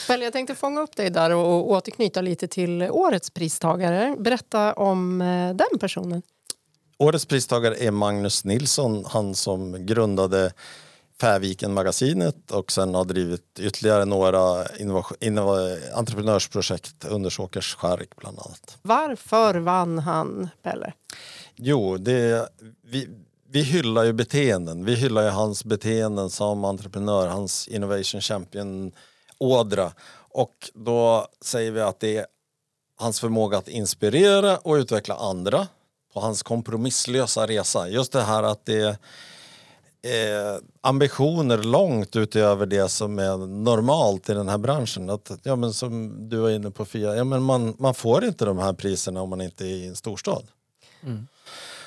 Pelle, 0.07 0.25
jag 0.25 0.33
tänkte 0.33 0.55
fånga 0.55 0.81
upp 0.81 0.97
dig 0.97 1.11
där 1.11 1.31
och 1.31 1.71
återknyta 1.71 2.21
lite 2.21 2.49
till 2.49 2.83
årets 2.83 3.31
pristagare. 3.31 4.17
Berätta 4.19 4.73
om 4.73 5.21
eh, 5.21 5.55
den 5.55 5.79
personen. 5.81 6.23
Årets 6.99 7.27
pristagare 7.27 7.77
är 7.77 7.91
Magnus 7.91 8.45
Nilsson, 8.45 9.05
han 9.09 9.35
som 9.35 9.87
grundade 9.87 10.53
Färviken-magasinet 11.21 12.51
och 12.51 12.73
sen 12.73 12.95
har 12.95 13.05
drivit 13.05 13.59
ytterligare 13.59 14.05
några 14.05 14.67
entreprenörsprojekt, 15.95 17.05
Undersåkers 17.05 17.75
skärk 17.75 18.17
bland 18.17 18.39
annat. 18.39 18.79
Varför 18.83 19.55
vann 19.55 19.99
han, 19.99 20.49
Pelle? 20.63 20.93
Jo, 21.57 21.97
det, 21.97 22.49
vi, 22.83 23.09
vi 23.49 23.63
hyllar 23.63 24.05
ju 24.05 24.13
beteenden. 24.13 24.85
Vi 24.85 24.95
hyllar 24.95 25.23
ju 25.23 25.29
hans 25.29 25.65
beteenden 25.65 26.31
som 26.31 26.65
entreprenör, 26.65 27.27
hans 27.27 27.69
Innovation 27.69 28.21
Champion-ådra. 28.21 29.93
Och 30.33 30.71
då 30.75 31.27
säger 31.41 31.71
vi 31.71 31.81
att 31.81 32.01
det 32.01 32.17
är 32.17 32.27
hans 32.97 33.21
förmåga 33.21 33.59
att 33.59 33.69
inspirera 33.69 34.57
och 34.57 34.75
utveckla 34.75 35.15
andra 35.15 35.69
på 36.15 36.21
hans 36.21 36.43
kompromisslösa 36.43 37.47
resa. 37.47 37.89
Just 37.89 38.13
det 38.13 38.23
här 38.23 38.43
att 38.43 38.67
det 38.67 38.99
eh, 40.03 40.63
ambitioner 40.81 41.59
långt 41.59 42.17
utöver 42.17 42.67
det 42.67 42.89
som 42.89 43.19
är 43.19 43.37
normalt 43.47 44.29
i 44.29 44.35
den 44.35 44.49
här 44.49 44.59
branschen. 44.59 45.11
Att, 45.11 45.31
ja, 45.43 45.57
men 45.57 45.73
som 45.73 46.17
du 46.29 46.37
var 46.37 46.51
inne 46.51 46.71
på 46.71 46.85
Fia, 46.85 47.17
ja, 47.17 47.25
men 47.25 47.43
man, 47.43 47.75
man 47.79 47.95
får 47.95 48.25
inte 48.25 48.45
de 48.45 48.59
här 48.59 48.73
priserna 48.73 49.23
om 49.23 49.31
man 49.31 49.41
inte 49.41 49.65
är 49.65 49.69
i 49.69 49.87
en 49.87 49.97
storstad. 49.97 50.45
Mm. 51.03 51.27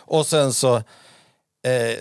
Och 0.06 0.28
sen 0.28 0.54
så 0.54 0.76
eh, 0.76 2.00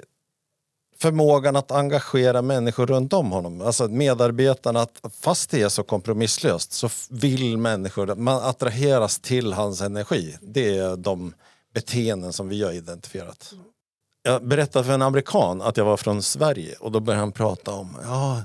förmågan 0.99 1.57
att 1.57 1.71
engagera 1.71 2.43
människor 2.43 2.87
runt 2.87 3.13
om 3.13 3.33
honom. 3.33 3.61
Alltså 3.61 3.89
medarbetarna, 3.89 4.81
att 4.81 5.01
fast 5.21 5.51
det 5.51 5.63
är 5.63 5.69
så 5.69 5.83
kompromisslöst 5.83 6.73
så 6.73 6.89
vill 7.11 7.59
människor, 7.59 8.15
man 8.15 8.43
attraheras 8.43 9.19
till 9.19 9.53
hans 9.53 9.81
energi. 9.81 10.37
Det 10.41 10.79
är 10.79 10.97
de 10.97 11.35
beteenden 11.75 12.33
som 12.33 12.49
vi 12.49 12.63
har 12.63 12.73
identifierat 12.73 13.55
jag 14.23 14.47
berättade 14.47 14.85
för 14.85 14.93
en 14.93 15.03
amerikan 15.03 15.63
att 15.63 15.77
jag 15.77 15.85
var 15.85 15.97
från 15.97 16.23
Sverige 16.23 16.75
och 16.81 16.93
då 16.93 17.01
började 17.01 17.21
han 17.21 17.33
prata 17.33 17.73
om 17.73 17.97
ja, 18.03 18.43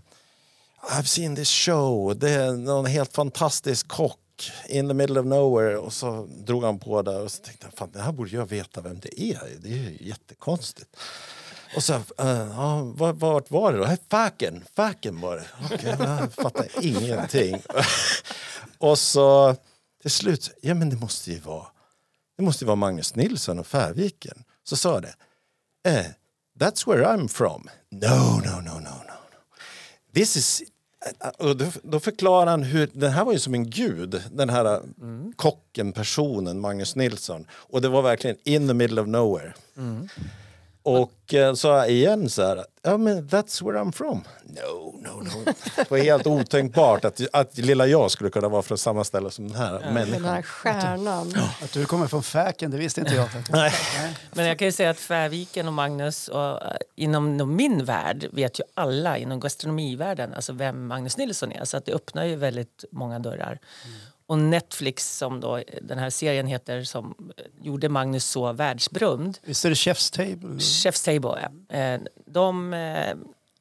I've 0.89 1.03
seen 1.03 1.35
this 1.35 1.49
show, 1.49 2.17
det 2.19 2.29
är 2.29 2.51
någon 2.51 2.85
helt 2.85 3.13
fantastisk 3.13 3.87
kock 3.87 4.51
in 4.67 4.87
the 4.87 4.93
middle 4.93 5.19
of 5.19 5.25
nowhere. 5.25 5.77
Och 5.77 5.93
så 5.93 6.27
drog 6.45 6.63
han 6.63 6.79
på 6.79 7.01
där 7.01 7.21
och 7.21 7.31
så 7.31 7.43
tänkte 7.43 7.67
jag, 7.67 7.73
fan 7.73 7.89
det 7.93 8.01
här 8.01 8.11
borde 8.11 8.35
jag 8.35 8.45
veta 8.45 8.81
vem 8.81 8.99
det 8.99 9.21
är. 9.21 9.41
Det 9.59 9.69
är 9.69 9.73
ju 9.73 9.97
jättekonstigt. 9.99 10.97
Och 11.75 11.83
så, 11.83 11.93
uh, 11.93 12.01
ja, 12.55 12.81
vart, 12.95 13.15
vart 13.15 13.51
var 13.51 13.73
det 13.73 13.77
då? 13.77 13.85
Hey, 13.85 13.97
facken 14.75 15.21
var 15.21 15.35
det. 15.35 15.75
Okay, 15.75 15.95
jag 15.99 16.33
fattar 16.33 16.67
ingenting. 16.81 17.61
och 18.77 18.99
så 18.99 19.55
till 20.01 20.11
slut, 20.11 20.51
ja 20.61 20.73
men 20.73 20.89
det 20.89 20.95
måste 20.95 21.31
ju 21.31 21.39
vara, 21.39 21.67
det 22.37 22.43
måste 22.43 22.63
ju 22.63 22.67
vara 22.67 22.75
Magnus 22.75 23.15
Nilsson 23.15 23.59
och 23.59 23.67
Färviken. 23.67 24.43
Så 24.63 24.75
sa 24.77 24.93
jag 24.93 25.01
det, 25.01 25.15
eh, 25.87 26.05
that's 26.59 26.87
where 26.87 27.03
I'm 27.03 27.27
from. 27.27 27.69
No, 27.91 28.41
no, 28.45 28.61
no, 28.61 28.79
no, 28.79 28.79
no. 28.79 29.17
This 30.13 30.35
is 30.35 30.63
eh, 31.21 31.29
och 31.29 31.57
då, 31.57 31.65
då 31.83 31.99
förklarar 31.99 32.51
han 32.51 32.63
hur, 32.63 32.89
den 32.93 33.11
här 33.11 33.25
var 33.25 33.33
ju 33.33 33.39
som 33.39 33.53
en 33.53 33.69
gud, 33.69 34.23
den 34.31 34.49
här 34.49 34.81
mm. 35.01 35.33
kocken, 35.35 35.91
personen, 35.91 36.59
Magnus 36.59 36.95
Nilsson. 36.95 37.45
Och 37.51 37.81
det 37.81 37.89
var 37.89 38.01
verkligen 38.01 38.37
in 38.43 38.67
the 38.67 38.73
middle 38.73 39.01
of 39.01 39.07
nowhere. 39.07 39.53
Mm. 39.77 40.09
Och 40.87 41.33
eh, 41.33 41.53
sa 41.53 41.85
igen 41.85 42.29
så 42.29 42.41
här, 42.41 42.65
ja 42.81 42.97
men 42.97 43.27
that's 43.29 43.65
where 43.65 43.79
I'm 43.79 43.91
from. 43.91 44.23
No, 44.43 44.95
no, 45.01 45.23
no. 45.23 45.53
Det 45.75 45.91
var 45.91 45.97
helt 45.97 46.27
otänkbart 46.27 47.05
att, 47.05 47.21
att 47.33 47.57
lilla 47.57 47.87
jag 47.87 48.11
skulle 48.11 48.29
kunna 48.29 48.47
vara 48.49 48.61
från 48.61 48.77
samma 48.77 49.03
ställe 49.03 49.31
som 49.31 49.47
den 49.47 49.57
här 49.57 49.81
ja, 49.83 49.91
människan. 49.91 50.23
Den 50.23 50.31
här 50.31 50.41
stjärnan. 50.41 51.33
Att 51.63 51.73
du 51.73 51.85
kommer 51.85 52.07
från 52.07 52.23
Fäken, 52.23 52.71
det 52.71 52.77
visste 52.77 53.01
inte 53.01 53.15
jag. 53.15 53.27
Nej. 53.49 53.73
Men 54.33 54.45
jag 54.45 54.59
kan 54.59 54.65
ju 54.65 54.71
säga 54.71 54.89
att 54.89 54.99
Färviken 54.99 55.67
och 55.67 55.73
Magnus, 55.73 56.27
och, 56.27 56.51
uh, 56.51 56.59
inom 56.95 57.55
min 57.55 57.85
värld 57.85 58.27
vet 58.31 58.59
ju 58.59 58.63
alla 58.73 59.17
inom 59.17 59.39
gastronomivärlden 59.39 60.33
alltså 60.33 60.53
vem 60.53 60.87
Magnus 60.87 61.17
Nilsson 61.17 61.51
är. 61.51 61.65
Så 61.65 61.77
att 61.77 61.85
det 61.85 61.93
öppnar 61.93 62.25
ju 62.25 62.35
väldigt 62.35 62.85
många 62.91 63.19
dörrar. 63.19 63.59
Mm. 63.85 63.97
Och 64.27 64.39
Netflix, 64.39 65.17
som 65.17 65.39
då 65.39 65.63
den 65.81 65.97
här 65.97 66.09
serien 66.09 66.47
heter, 66.47 66.83
som 66.83 67.31
gjorde 67.61 67.89
Magnus 67.89 68.25
så 68.25 68.53
världsberömd. 68.53 69.37
Visst 69.43 69.65
är 69.65 69.69
det 69.69 69.75
Chef's 69.75 70.13
Table? 70.15 70.57
Chef's 70.57 71.05
Table, 71.05 71.41
ja. 71.41 71.77
Eh, 71.77 72.01
de 72.25 72.73
eh, 72.73 73.13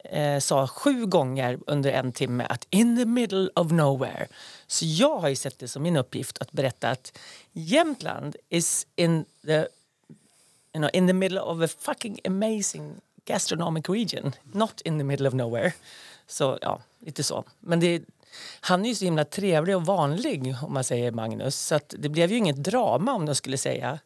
eh, 0.03 0.39
sa 0.39 0.67
sju 0.67 1.05
gånger 1.05 1.59
under 1.67 1.91
en 1.91 2.11
timme 2.11 2.45
att 2.49 2.67
in 2.69 2.97
the 2.97 3.05
middle 3.05 3.49
of 3.55 3.71
nowhere. 3.71 4.27
Så 4.67 4.85
jag 4.85 5.19
har 5.19 5.29
ju 5.29 5.35
sett 5.35 5.59
det 5.59 5.67
som 5.67 5.83
min 5.83 5.97
uppgift 5.97 6.37
att 6.37 6.51
berätta 6.51 6.89
att 6.89 7.17
Jämtland 7.51 8.35
is 8.49 8.87
in 8.95 9.25
the, 9.45 9.53
you 9.53 9.67
know, 10.73 10.89
in 10.93 11.07
the 11.07 11.13
middle 11.13 11.39
of 11.39 11.61
a 11.61 11.67
fucking 11.79 12.19
amazing 12.25 12.95
gastronomic 13.25 13.89
region. 13.89 14.33
Not 14.43 14.81
in 14.81 14.97
the 14.97 15.03
middle 15.03 15.27
of 15.27 15.33
nowhere. 15.33 15.73
Så 16.27 16.57
ja, 16.61 16.81
lite 16.99 17.23
så. 17.23 17.43
Men 17.59 17.79
det 17.79 18.01
han 18.59 18.85
är 18.85 18.89
ju 18.89 18.95
så 18.95 19.05
himla 19.05 19.25
trevlig 19.25 19.75
och 19.75 19.85
vanlig 19.85 20.55
om 20.63 20.73
man 20.73 20.83
säger 20.83 21.11
Magnus. 21.11 21.55
Så 21.55 21.75
att 21.75 21.93
det 21.97 22.09
blev 22.09 22.31
ju 22.31 22.37
inget 22.37 22.63
drama 22.63 23.13
om 23.13 23.25
de 23.25 23.35
skulle 23.35 23.57
säga 23.57 23.99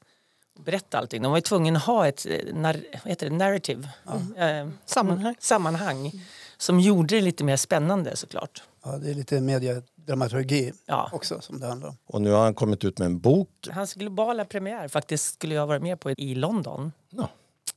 berätta 0.65 0.97
allting. 0.97 1.21
De 1.21 1.31
var 1.31 1.37
ju 1.37 1.41
tvungna 1.41 1.77
att 1.77 1.85
ha 1.85 2.07
ett 2.07 2.25
eh, 2.25 2.55
nar 2.55 2.77
heter 3.05 3.29
det, 3.29 3.35
narrative, 3.35 3.89
mm. 4.35 4.67
eh, 4.67 4.73
sammanhang, 4.85 5.35
sammanhang 5.39 5.99
mm. 6.07 6.19
som 6.57 6.79
gjorde 6.79 7.15
det 7.15 7.21
lite 7.21 7.43
mer 7.43 7.57
spännande 7.57 8.15
såklart. 8.15 8.63
Ja, 8.83 8.97
det 8.97 9.09
är 9.09 9.13
lite 9.13 9.41
mediedramaturgi 9.41 10.73
ja. 10.85 11.09
också 11.13 11.41
som 11.41 11.59
det 11.59 11.67
handlar 11.67 11.89
om. 11.89 11.97
Och 12.05 12.21
nu 12.21 12.31
har 12.31 12.43
han 12.43 12.53
kommit 12.53 12.85
ut 12.85 12.99
med 12.99 13.05
en 13.05 13.19
bok. 13.19 13.67
Hans 13.71 13.93
globala 13.93 14.45
premiär 14.45 14.87
faktiskt 14.87 15.33
skulle 15.33 15.55
jag 15.55 15.67
vara 15.67 15.79
med 15.79 15.99
på 15.99 16.11
i 16.11 16.35
London. 16.35 16.91
Ja. 17.09 17.29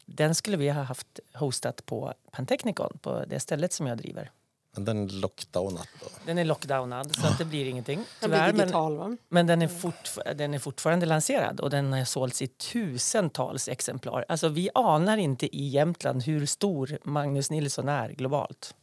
Den 0.06 0.34
skulle 0.34 0.56
vi 0.56 0.70
ha 0.70 0.82
haft 0.82 1.20
hostat 1.34 1.86
på 1.86 2.14
Pantechnicon, 2.30 2.98
på 3.02 3.24
det 3.28 3.40
stället 3.40 3.72
som 3.72 3.86
jag 3.86 3.98
driver. 3.98 4.30
Men 4.74 4.84
den 4.84 5.04
är 5.04 5.12
lockdownad 5.12 5.86
då? 6.00 6.06
Den 6.26 6.38
är 6.38 6.44
lockdownad 6.44 7.16
så 7.16 7.26
att 7.26 7.38
det 7.38 7.44
blir 7.44 7.66
ingenting. 7.66 8.04
Tyvärr, 8.20 8.52
blir 8.52 8.62
digital, 8.62 8.98
men, 8.98 9.18
men 9.28 9.46
den, 9.46 9.62
är 9.62 9.68
fortf 9.68 10.18
den 10.36 10.54
är 10.54 10.58
fortfarande 10.58 11.06
lanserad 11.06 11.60
och 11.60 11.70
den 11.70 11.92
har 11.92 12.04
sålts 12.04 12.42
i 12.42 12.46
tusentals 12.46 13.68
exemplar. 13.68 14.24
Alltså 14.28 14.48
vi 14.48 14.70
anar 14.74 15.16
inte 15.16 15.56
i 15.56 15.68
Jämtland 15.68 16.22
hur 16.22 16.46
stor 16.46 16.98
Magnus 17.02 17.50
Nilsson 17.50 17.88
är 17.88 18.08
globalt. 18.08 18.74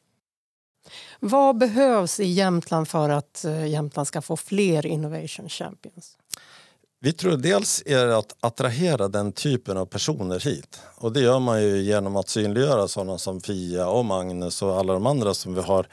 Vad 1.20 1.58
behövs 1.58 2.20
i 2.20 2.26
Jämtland 2.26 2.88
för 2.88 3.10
att 3.10 3.46
eh, 3.46 3.68
Jämtland 3.68 4.08
ska 4.08 4.22
få 4.22 4.38
fler 4.38 4.86
Innovation 4.86 5.50
Champions? 5.50 6.18
Vi 7.04 7.14
tror 7.14 7.38
dels 7.38 7.84
är 7.86 8.06
det 8.06 8.18
att 8.18 8.36
attrahera 8.40 9.08
den 9.08 9.32
typen 9.32 9.78
av 9.78 9.86
personer 9.86 10.40
hit. 10.40 10.80
Och 10.96 11.14
det 11.14 11.22
gör 11.22 11.40
man 11.40 11.64
ju 11.64 11.82
genom 11.82 12.16
att 12.16 12.30
synliggöra 12.30 12.88
sådana 12.88 13.18
som 13.18 13.42
Fia 13.42 13.88
och 13.88 14.06
Magnus 14.06 14.62
och 14.62 14.80
alla 14.80 14.94
de 14.94 15.06
andra 15.06 15.34
som 15.34 15.56
vi 15.56 15.62
har 15.62 15.88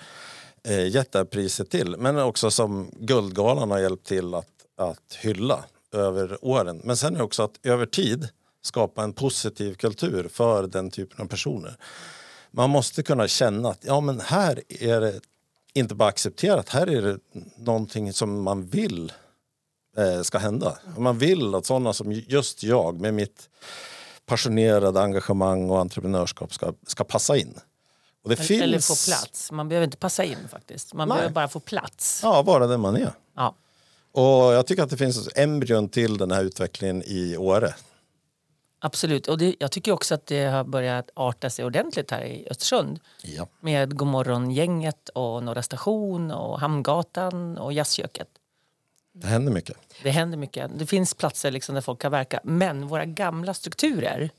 eh, 0.65 0.89
gett 0.89 1.13
det 1.13 1.19
här 1.19 1.25
priset 1.25 1.71
till. 1.71 1.97
Men 1.97 2.19
också 2.19 2.51
som 2.51 2.91
Guldgalan 3.01 3.71
har 3.71 3.79
hjälpt 3.79 4.07
till 4.07 4.35
att, 4.35 4.49
att 4.77 5.15
hylla 5.21 5.65
över 5.93 6.45
åren. 6.45 6.81
Men 6.85 6.97
sen 6.97 7.15
är 7.15 7.19
det 7.19 7.25
också 7.25 7.43
att 7.43 7.67
över 7.67 7.87
tid 7.87 8.29
skapa 8.63 9.03
en 9.03 9.13
positiv 9.13 9.75
kultur 9.75 10.29
för 10.33 10.67
den 10.67 10.91
typen 10.91 11.25
av 11.25 11.29
personer. 11.29 11.77
Man 12.51 12.71
måste 12.71 13.03
kunna 13.03 13.29
känna 13.29 13.69
att 13.69 13.85
ja, 13.85 14.01
men 14.01 14.21
här 14.21 14.63
är 14.69 15.01
det 15.01 15.21
inte 15.75 15.95
bara 15.95 16.09
accepterat, 16.09 16.69
här 16.69 16.87
är 16.87 17.03
det 17.03 17.19
någonting 17.57 18.13
som 18.13 18.43
man 18.43 18.67
vill 18.67 19.13
eh, 19.99 20.23
ska 20.23 20.39
hända. 20.39 20.79
Man 20.97 21.19
vill 21.19 21.55
att 21.55 21.67
sådana 21.67 21.93
som 21.93 22.13
just 22.13 22.63
jag 22.63 23.01
med 23.01 23.15
mitt 23.15 23.49
passionerade 24.27 25.01
engagemang 25.01 25.71
och 25.71 25.81
entreprenörskap 25.81 26.55
ska, 26.55 26.73
ska 26.87 27.05
passa 27.05 27.37
in. 27.37 27.55
Och 28.23 28.31
det 28.31 28.51
eller, 28.51 28.79
finns... 28.79 28.87
få 28.87 29.11
plats. 29.11 29.53
Man 29.53 29.69
behöver 29.69 29.85
inte 29.85 29.97
passa 29.97 30.25
in 30.25 30.49
faktiskt. 30.51 30.95
Man 30.95 31.09
Nej. 31.09 31.17
behöver 31.17 31.35
bara 31.35 31.49
få 31.49 31.61
plats. 31.61 32.21
Ja, 32.23 32.43
vara 32.43 32.67
den 32.67 32.81
man 32.81 32.97
är. 32.97 33.13
Ja. 33.37 33.55
Och 34.13 34.53
jag 34.55 34.67
tycker 34.67 34.83
att 34.83 34.91
det 34.91 34.97
finns 34.97 35.29
embryon 35.37 35.89
till 35.89 36.19
den 36.19 36.31
här 36.31 36.45
utvecklingen 36.45 37.03
i 37.07 37.37
Åre. 37.37 37.75
Absolut. 38.81 39.29
Och 39.29 39.39
det, 39.39 39.57
jag 39.59 39.73
tycker 39.73 39.93
också 39.93 40.15
att 40.15 40.27
det 40.27 40.45
har 40.45 40.65
börjat 40.65 41.11
arta 41.15 41.51
sig 41.51 41.65
ordentligt 41.65 42.11
här 42.11 42.25
i 42.25 42.49
Östersund. 42.51 43.01
Ja. 43.23 43.49
Med 43.61 43.97
Godmorgon-gänget 43.97 45.09
och 45.09 45.43
Norra 45.43 45.63
station 45.63 46.31
och 46.31 46.61
Hamngatan 46.61 47.59
och 47.59 47.73
Jazzköket. 47.73 48.29
Det 49.21 49.27
händer 49.27 49.53
mycket. 49.53 49.77
Det 50.03 50.11
händer 50.11 50.39
mycket. 50.39 50.71
Det 50.79 50.87
finns 50.87 51.15
platser 51.15 51.51
liksom 51.51 51.75
där 51.75 51.83
folk 51.83 52.01
kan 52.01 52.13
verka. 52.13 52.41
Men 52.45 52.87
våra 52.87 53.05
gamla 53.05 53.55
strukturer, 53.55 54.31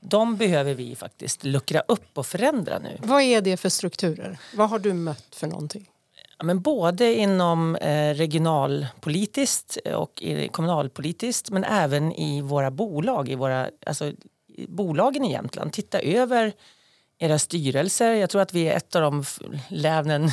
de 0.00 0.36
behöver 0.36 0.74
vi 0.74 0.96
faktiskt 0.96 1.44
luckra 1.44 1.80
upp 1.80 2.18
och 2.18 2.26
förändra 2.26 2.78
nu. 2.78 2.98
Vad 3.02 3.22
är 3.22 3.40
det 3.40 3.56
för 3.56 3.68
strukturer? 3.68 4.38
Vad 4.54 4.70
har 4.70 4.78
du 4.78 4.92
mött 4.92 5.34
för 5.34 5.46
någonting? 5.46 5.90
Ja, 6.38 6.44
men 6.44 6.60
både 6.60 7.14
inom 7.14 7.76
eh, 7.76 8.14
regionalpolitiskt 8.14 9.76
och 9.76 10.22
kommunalpolitiskt 10.50 11.50
men 11.50 11.64
även 11.64 12.12
i 12.12 12.40
våra 12.40 12.70
bolag, 12.70 13.28
i 13.28 13.34
våra, 13.34 13.70
alltså, 13.86 14.12
bolagen 14.68 15.24
i 15.24 15.32
Jämtland. 15.32 15.72
Titta 15.72 16.00
över 16.00 16.52
era 17.18 17.38
styrelser. 17.38 18.12
Jag 18.12 18.30
tror 18.30 18.42
att 18.42 18.54
vi 18.54 18.68
är 18.68 18.76
ett 18.76 18.96
av 18.96 19.02
de 19.02 19.24
länen 19.68 20.30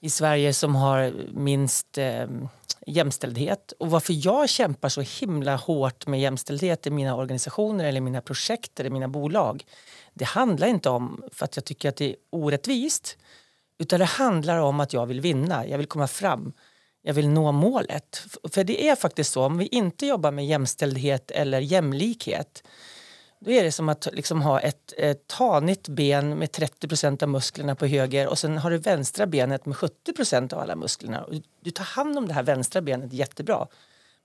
i 0.00 0.10
Sverige 0.10 0.54
som 0.54 0.74
har 0.74 1.12
minst 1.32 1.98
eh, 1.98 2.26
jämställdhet. 2.88 3.72
Och 3.78 3.90
varför 3.90 4.26
jag 4.26 4.48
kämpar 4.48 4.88
så 4.88 5.00
himla 5.00 5.56
hårt 5.56 6.06
med 6.06 6.20
jämställdhet 6.20 6.86
i 6.86 6.90
mina 6.90 7.16
organisationer 7.16 7.84
eller 7.84 8.00
mina 8.00 8.20
projekt 8.20 8.80
eller 8.80 8.90
mina 8.90 9.08
bolag. 9.08 9.64
Det 10.14 10.24
handlar 10.24 10.66
inte 10.66 10.90
om 10.90 11.22
för 11.32 11.44
att 11.44 11.56
jag 11.56 11.64
tycker 11.64 11.88
att 11.88 11.96
det 11.96 12.10
är 12.10 12.16
orättvist. 12.30 13.18
Utan 13.78 13.98
det 13.98 14.04
handlar 14.04 14.58
om 14.58 14.80
att 14.80 14.92
jag 14.92 15.06
vill 15.06 15.20
vinna, 15.20 15.66
jag 15.66 15.78
vill 15.78 15.86
komma 15.86 16.06
fram. 16.06 16.52
Jag 17.02 17.14
vill 17.14 17.28
nå 17.28 17.52
målet. 17.52 18.22
För 18.52 18.64
det 18.64 18.88
är 18.88 18.96
faktiskt 18.96 19.32
så, 19.32 19.44
om 19.44 19.58
vi 19.58 19.66
inte 19.66 20.06
jobbar 20.06 20.30
med 20.30 20.46
jämställdhet 20.46 21.30
eller 21.30 21.60
jämlikhet 21.60 22.62
då 23.40 23.50
är 23.50 23.64
det 23.64 23.72
som 23.72 23.88
att 23.88 24.08
liksom 24.12 24.42
ha 24.42 24.60
ett, 24.60 24.92
ett 24.96 25.26
tanigt 25.26 25.88
ben 25.88 26.38
med 26.38 26.48
30% 26.48 27.22
av 27.22 27.28
musklerna 27.28 27.74
på 27.74 27.86
höger 27.86 28.28
och 28.28 28.38
sen 28.38 28.58
har 28.58 28.70
du 28.70 28.78
vänstra 28.78 29.26
benet 29.26 29.66
med 29.66 29.76
70% 29.76 30.54
av 30.54 30.60
alla 30.60 30.76
musklerna. 30.76 31.24
Och 31.24 31.34
du 31.60 31.70
tar 31.70 31.84
hand 31.84 32.18
om 32.18 32.28
det 32.28 32.34
här 32.34 32.42
vänstra 32.42 32.80
benet 32.80 33.12
jättebra. 33.12 33.66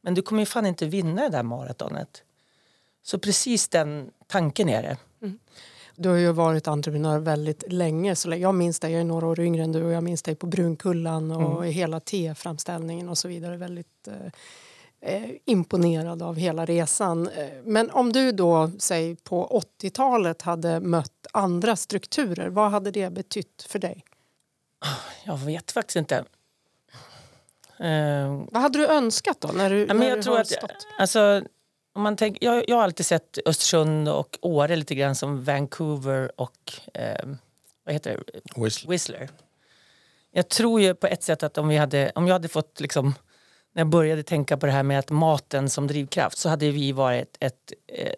Men 0.01 0.13
du 0.13 0.22
kommer 0.22 0.41
ju 0.41 0.46
fan 0.46 0.65
inte 0.65 0.86
vinna 0.86 1.22
det 1.22 1.29
där 1.29 1.43
maratonet. 1.43 2.24
Så 3.03 3.20
precis 3.20 3.67
den 3.67 4.12
tanken 4.27 4.70
är 4.70 4.82
det. 4.82 4.98
Mm. 5.22 5.39
Du 5.96 6.10
har 6.10 6.15
ju 6.15 6.32
varit 6.32 6.67
entreprenör 6.67 7.20
väldigt 7.20 7.72
länge. 7.72 8.15
Så 8.15 8.36
jag 8.36 8.55
minns 8.55 8.79
dig, 8.79 8.91
jag 8.91 9.01
är 9.01 9.05
några 9.05 9.27
år 9.27 9.39
yngre 9.39 9.63
än 9.63 9.72
du 9.72 9.84
och 9.84 9.91
jag 9.91 10.03
minns 10.03 10.22
dig 10.22 10.36
på 10.36 10.48
Brunkullan 10.48 11.32
och 11.32 11.63
mm. 11.63 11.74
hela 11.74 12.00
T-framställningen 12.00 13.10
och 13.10 13.17
så 13.17 13.27
vidare. 13.27 13.58
Väldigt 13.58 14.08
eh, 14.08 14.32
eh, 15.05 15.29
imponerad 15.45 16.22
av 16.22 16.36
hela 16.36 16.65
resan. 16.65 17.27
Eh, 17.27 17.48
men 17.63 17.91
om 17.91 18.13
du 18.13 18.31
då, 18.31 18.72
säg 18.79 19.15
på 19.15 19.63
80-talet 19.81 20.41
hade 20.41 20.79
mött 20.79 21.27
andra 21.33 21.75
strukturer, 21.75 22.50
vad 22.50 22.72
hade 22.72 22.91
det 22.91 23.10
betytt 23.10 23.65
för 23.69 23.79
dig? 23.79 24.03
Jag 25.24 25.38
vet 25.38 25.72
faktiskt 25.72 25.95
inte. 25.95 26.25
Uh, 27.83 28.43
vad 28.51 28.62
hade 28.62 28.79
du 28.79 28.88
önskat 28.88 29.41
då? 29.41 29.48
När 29.48 29.69
du, 29.69 29.86
ja, 29.86 29.93
men 29.93 30.07
jag 30.07 30.17
du 30.17 30.24
tror 30.24 30.39
att, 30.39 30.48
stått? 30.48 30.88
Alltså, 31.00 31.43
om 31.93 32.01
man 32.01 32.15
tänk, 32.15 32.38
jag, 32.41 32.69
jag 32.69 32.75
har 32.75 32.83
alltid 32.83 33.05
sett 33.05 33.38
Östersund 33.45 34.10
och 34.10 34.38
Åre 34.41 34.75
lite 34.75 34.95
grann 34.95 35.15
som 35.15 35.43
Vancouver 35.43 36.41
och 36.41 36.74
eh, 36.93 37.25
vad 37.83 37.93
heter 37.93 38.24
det? 38.33 38.62
Whistler. 38.63 38.89
Whistler. 38.89 39.29
Jag 40.31 40.50
tror 40.50 40.81
ju 40.81 40.95
på 40.95 41.07
ett 41.07 41.24
sätt 41.24 41.43
att 41.43 41.57
om, 41.57 41.67
vi 41.67 41.77
hade, 41.77 42.12
om 42.15 42.27
jag 42.27 42.33
hade 42.33 42.48
fått 42.48 42.79
liksom, 42.79 43.13
när 43.74 43.80
jag 43.80 43.88
började 43.88 44.24
tänka 44.24 44.58
på 44.58 44.65
det 44.65 44.72
här 44.72 44.84
med 44.84 45.00
att 45.00 45.10
maten 45.10 45.70
som 45.70 45.88
drivkraft 45.88 46.38
så 46.38 46.50
hade 46.50 46.72
vi 46.72 46.92
varit 46.92 47.38
ett, 47.39 47.74
eh, 47.88 48.12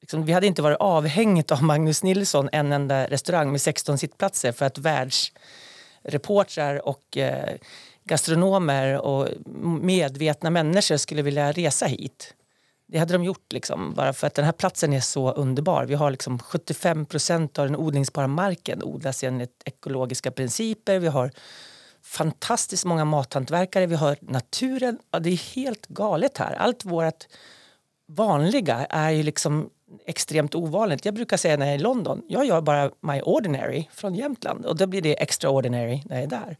liksom, 0.00 0.24
vi 0.24 0.32
hade 0.32 0.46
inte 0.46 0.62
varit 0.62 0.80
avhängigt 0.80 1.52
av 1.52 1.62
Magnus 1.62 2.02
Nilsson 2.02 2.48
en 2.52 2.72
enda 2.72 3.06
restaurang 3.06 3.50
med 3.50 3.60
16 3.60 3.98
sittplatser 3.98 4.52
för 4.52 4.66
att 4.66 4.78
världsreportrar 4.78 6.88
och 6.88 7.16
eh, 7.16 7.54
gastronomer 8.04 9.00
och 9.00 9.28
medvetna 9.80 10.50
människor 10.50 10.96
skulle 10.96 11.22
vilja 11.22 11.52
resa 11.52 11.86
hit. 11.86 12.34
Det 12.86 12.98
hade 12.98 13.12
de 13.12 13.24
gjort 13.24 13.52
liksom, 13.52 13.94
bara 13.94 14.12
för 14.12 14.26
att 14.26 14.34
den 14.34 14.44
här 14.44 14.52
platsen 14.52 14.92
är 14.92 15.00
så 15.00 15.32
underbar. 15.32 15.84
Vi 15.84 15.94
har 15.94 16.10
liksom 16.10 16.38
75 16.38 17.06
procent 17.06 17.58
av 17.58 17.66
den 17.66 17.76
odlingsbara 17.76 18.26
marken 18.26 18.82
odlas 18.82 19.24
enligt 19.24 19.62
ekologiska 19.64 20.30
principer. 20.30 20.98
Vi 20.98 21.08
har 21.08 21.30
fantastiskt 22.02 22.84
många 22.84 23.04
mathantverkare, 23.04 23.86
vi 23.86 23.94
har 23.94 24.16
naturen. 24.20 24.98
Ja, 25.10 25.18
det 25.18 25.30
är 25.30 25.54
helt 25.54 25.86
galet 25.86 26.38
här. 26.38 26.54
Allt 26.54 26.84
vårt 26.84 27.26
vanliga 28.06 28.86
är 28.86 29.10
ju 29.10 29.22
liksom 29.22 29.70
extremt 30.06 30.54
ovanligt. 30.54 31.04
Jag 31.04 31.14
brukar 31.14 31.36
säga 31.36 31.56
när 31.56 31.66
jag 31.66 31.74
är 31.74 31.78
i 31.78 31.82
London, 31.82 32.22
jag 32.28 32.46
gör 32.46 32.60
bara 32.60 32.90
my 33.00 33.20
ordinary 33.20 33.88
från 33.92 34.14
Jämtland 34.14 34.66
och 34.66 34.76
då 34.76 34.86
blir 34.86 35.02
det 35.02 35.22
extraordinary 35.22 36.02
när 36.04 36.16
jag 36.16 36.24
är 36.24 36.28
där. 36.28 36.56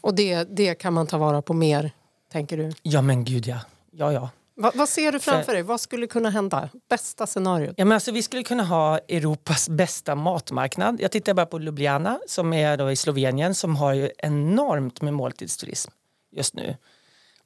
Och 0.00 0.14
det, 0.14 0.44
det 0.44 0.74
kan 0.74 0.92
man 0.92 1.06
ta 1.06 1.18
vara 1.18 1.42
på 1.42 1.54
mer, 1.54 1.90
tänker 2.32 2.56
du? 2.56 2.72
Ja 2.82 3.02
men 3.02 3.24
gud 3.24 3.46
ja. 3.46 3.58
Ja, 3.90 4.12
ja. 4.12 4.30
Va, 4.56 4.72
vad 4.74 4.88
ser 4.88 5.12
du 5.12 5.20
framför 5.20 5.52
dig? 5.52 5.62
Vad 5.62 5.80
skulle 5.80 6.06
kunna 6.06 6.30
hända? 6.30 6.68
Bästa 6.88 7.26
scenariot? 7.26 7.74
Ja, 7.76 7.84
men 7.84 7.92
alltså, 7.92 8.12
vi 8.12 8.22
skulle 8.22 8.42
kunna 8.42 8.64
ha 8.64 8.98
Europas 8.98 9.68
bästa 9.68 10.14
matmarknad. 10.14 11.00
Jag 11.00 11.10
tittar 11.10 11.34
bara 11.34 11.46
på 11.46 11.60
Ljubljana 11.60 12.20
som 12.26 12.52
är 12.52 12.76
då 12.76 12.90
i 12.90 12.96
Slovenien 12.96 13.54
som 13.54 13.76
har 13.76 13.92
ju 13.92 14.10
enormt 14.18 15.02
med 15.02 15.14
måltidsturism 15.14 15.90
just 16.32 16.54
nu. 16.54 16.76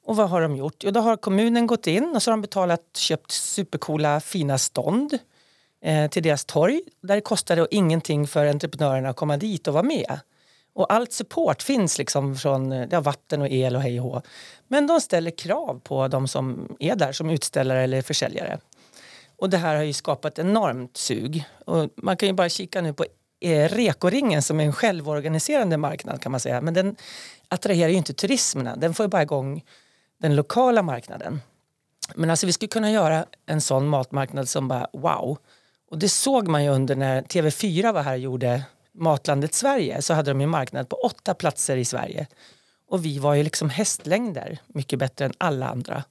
Och 0.03 0.15
vad 0.15 0.29
har 0.29 0.41
de 0.41 0.55
gjort? 0.55 0.83
Jo, 0.83 0.91
då 0.91 0.99
har 0.99 1.17
kommunen 1.17 1.67
gått 1.67 1.87
in 1.87 2.15
och 2.15 2.23
så 2.23 2.31
har 2.31 2.37
de 2.37 2.41
betalat, 2.41 2.81
köpt 2.97 3.31
supercoola 3.31 4.19
fina 4.19 4.57
stånd 4.57 5.17
eh, 5.83 6.09
till 6.09 6.23
deras 6.23 6.45
torg. 6.45 6.81
Där 7.01 7.15
det 7.15 7.21
kostade 7.21 7.67
ingenting 7.71 8.27
för 8.27 8.45
entreprenörerna 8.45 9.09
att 9.09 9.15
komma 9.15 9.37
dit 9.37 9.67
och 9.67 9.73
vara 9.73 9.83
med. 9.83 10.19
Och 10.79 10.93
allt 10.93 11.13
support 11.13 11.61
finns 11.61 11.97
liksom 11.97 12.35
från 12.35 12.71
ja, 12.91 13.01
vatten 13.01 13.41
och 13.41 13.47
el 13.49 13.75
och 13.75 13.81
hej 13.81 13.99
och 13.99 14.05
hå. 14.05 14.21
Men 14.67 14.87
de 14.87 15.01
ställer 15.01 15.31
krav 15.31 15.79
på 15.83 16.07
de 16.07 16.27
som 16.27 16.75
är 16.79 16.95
där 16.95 17.11
som 17.11 17.29
utställare 17.29 17.83
eller 17.83 18.01
försäljare. 18.01 18.59
Och 19.37 19.49
det 19.49 19.57
här 19.57 19.75
har 19.75 19.83
ju 19.83 19.93
skapat 19.93 20.39
enormt 20.39 20.97
sug. 20.97 21.43
Och 21.65 21.89
man 21.95 22.17
kan 22.17 22.29
ju 22.29 22.33
bara 22.33 22.49
kika 22.49 22.81
nu 22.81 22.93
på 22.93 23.05
eh, 23.41 23.69
Rekoringen 23.69 24.41
som 24.41 24.59
är 24.59 24.63
en 24.63 24.73
självorganiserande 24.73 25.77
marknad 25.77 26.21
kan 26.21 26.31
man 26.31 26.39
säga. 26.39 26.61
Men 26.61 26.73
den 26.73 26.95
attraherar 27.47 27.89
ju 27.89 27.97
inte 27.97 28.13
turismerna. 28.13 28.75
Den 28.75 28.93
får 28.93 29.03
ju 29.03 29.09
bara 29.09 29.23
igång 29.23 29.63
den 30.17 30.35
lokala 30.35 30.81
marknaden. 30.81 31.41
Men 32.15 32.29
alltså 32.29 32.45
vi 32.45 32.53
skulle 32.53 32.69
kunna 32.69 32.91
göra 32.91 33.25
en 33.45 33.61
sån 33.61 33.87
matmarknad 33.87 34.49
som 34.49 34.67
bara 34.67 34.87
wow. 34.93 35.37
Och 35.91 35.97
det 35.97 36.09
såg 36.09 36.47
man 36.47 36.63
ju 36.63 36.69
under 36.69 36.95
när 36.95 37.21
TV4 37.21 37.93
var 37.93 38.01
här 38.01 38.13
och 38.13 38.19
gjorde 38.19 38.63
Matlandet 38.99 39.53
Sverige 39.53 40.01
så 40.01 40.13
hade 40.13 40.31
de 40.31 40.41
en 40.41 40.49
marknad 40.49 40.89
på 40.89 40.95
åtta 40.95 41.33
platser 41.33 41.77
i 41.77 41.85
Sverige. 41.85 42.27
Och 42.87 43.05
vi 43.05 43.19
var 43.19 43.33
ju 43.33 43.43
liksom 43.43 43.69
hästlängder 43.69 44.59
mycket 44.67 44.99
bättre 44.99 45.25
än 45.25 45.33
alla 45.37 45.69
andra. 45.69 46.03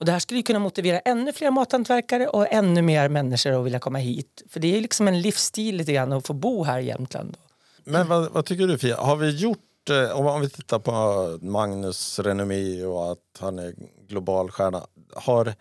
Och 0.00 0.06
det 0.06 0.12
här 0.12 0.18
skulle 0.18 0.42
kunna 0.42 0.58
motivera 0.58 0.98
ännu 0.98 1.32
fler 1.32 1.50
mathantverkare 1.50 2.28
och 2.28 2.52
ännu 2.52 2.82
mer 2.82 3.08
människor 3.08 3.60
att 3.60 3.66
vilja 3.66 3.78
komma 3.78 3.98
hit. 3.98 4.42
För 4.48 4.60
det 4.60 4.76
är 4.76 4.80
liksom 4.80 5.08
en 5.08 5.20
livsstil 5.20 5.76
lite 5.76 5.92
grann 5.92 6.12
att 6.12 6.26
få 6.26 6.32
bo 6.32 6.64
här 6.64 6.80
i 6.80 6.86
Jämtland. 6.86 7.36
Men 7.84 8.08
vad, 8.08 8.32
vad 8.32 8.44
tycker 8.44 8.66
du 8.66 8.78
Fia? 8.78 8.96
Har 8.96 9.16
vi 9.16 9.30
gjort, 9.30 9.90
eh, 9.90 10.26
om 10.26 10.40
vi 10.40 10.50
tittar 10.50 10.78
på 10.78 11.38
Magnus 11.42 12.18
renommé 12.18 12.84
och 12.84 13.12
att 13.12 13.38
han 13.38 13.58
är 13.58 13.74
global 14.08 14.50
stjärna. 14.50 14.86
Har 15.14 15.54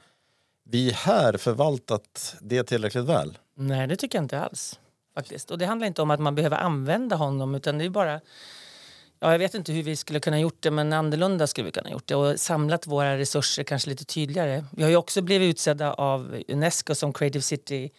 vi 0.63 0.91
här 0.91 1.37
förvaltat 1.37 2.35
det 2.41 2.63
tillräckligt 2.63 3.05
väl? 3.05 3.37
Nej, 3.55 3.87
det 3.87 3.95
tycker 3.95 4.17
jag 4.17 4.23
inte 4.23 4.39
alls. 4.39 4.79
Faktiskt. 5.15 5.51
Och 5.51 5.57
det 5.57 5.65
handlar 5.65 5.87
inte 5.87 6.01
om 6.01 6.11
att 6.11 6.19
man 6.19 6.35
behöver 6.35 6.57
använda 6.57 7.15
honom 7.15 7.55
utan 7.55 7.77
det 7.77 7.85
är 7.85 7.89
bara 7.89 8.21
Ja, 9.23 9.31
jag 9.31 9.39
vet 9.39 9.53
inte 9.53 9.71
hur 9.71 9.83
vi 9.83 9.95
skulle 9.95 10.19
kunna 10.19 10.39
gjort 10.39 10.57
det 10.59 10.71
men 10.71 10.93
annorlunda 10.93 11.47
skulle 11.47 11.65
vi 11.65 11.71
kunna 11.71 11.91
gjort 11.91 12.07
det 12.07 12.15
och 12.15 12.39
samlat 12.39 12.87
våra 12.87 13.17
resurser 13.17 13.63
kanske 13.63 13.89
lite 13.89 14.05
tydligare. 14.05 14.65
Vi 14.71 14.83
har 14.83 14.89
ju 14.89 14.95
också 14.95 15.21
blivit 15.21 15.49
utsedda 15.49 15.93
av 15.93 16.43
Unesco 16.47 16.95
som 16.95 17.13
Creative 17.13 17.41
City 17.41 17.91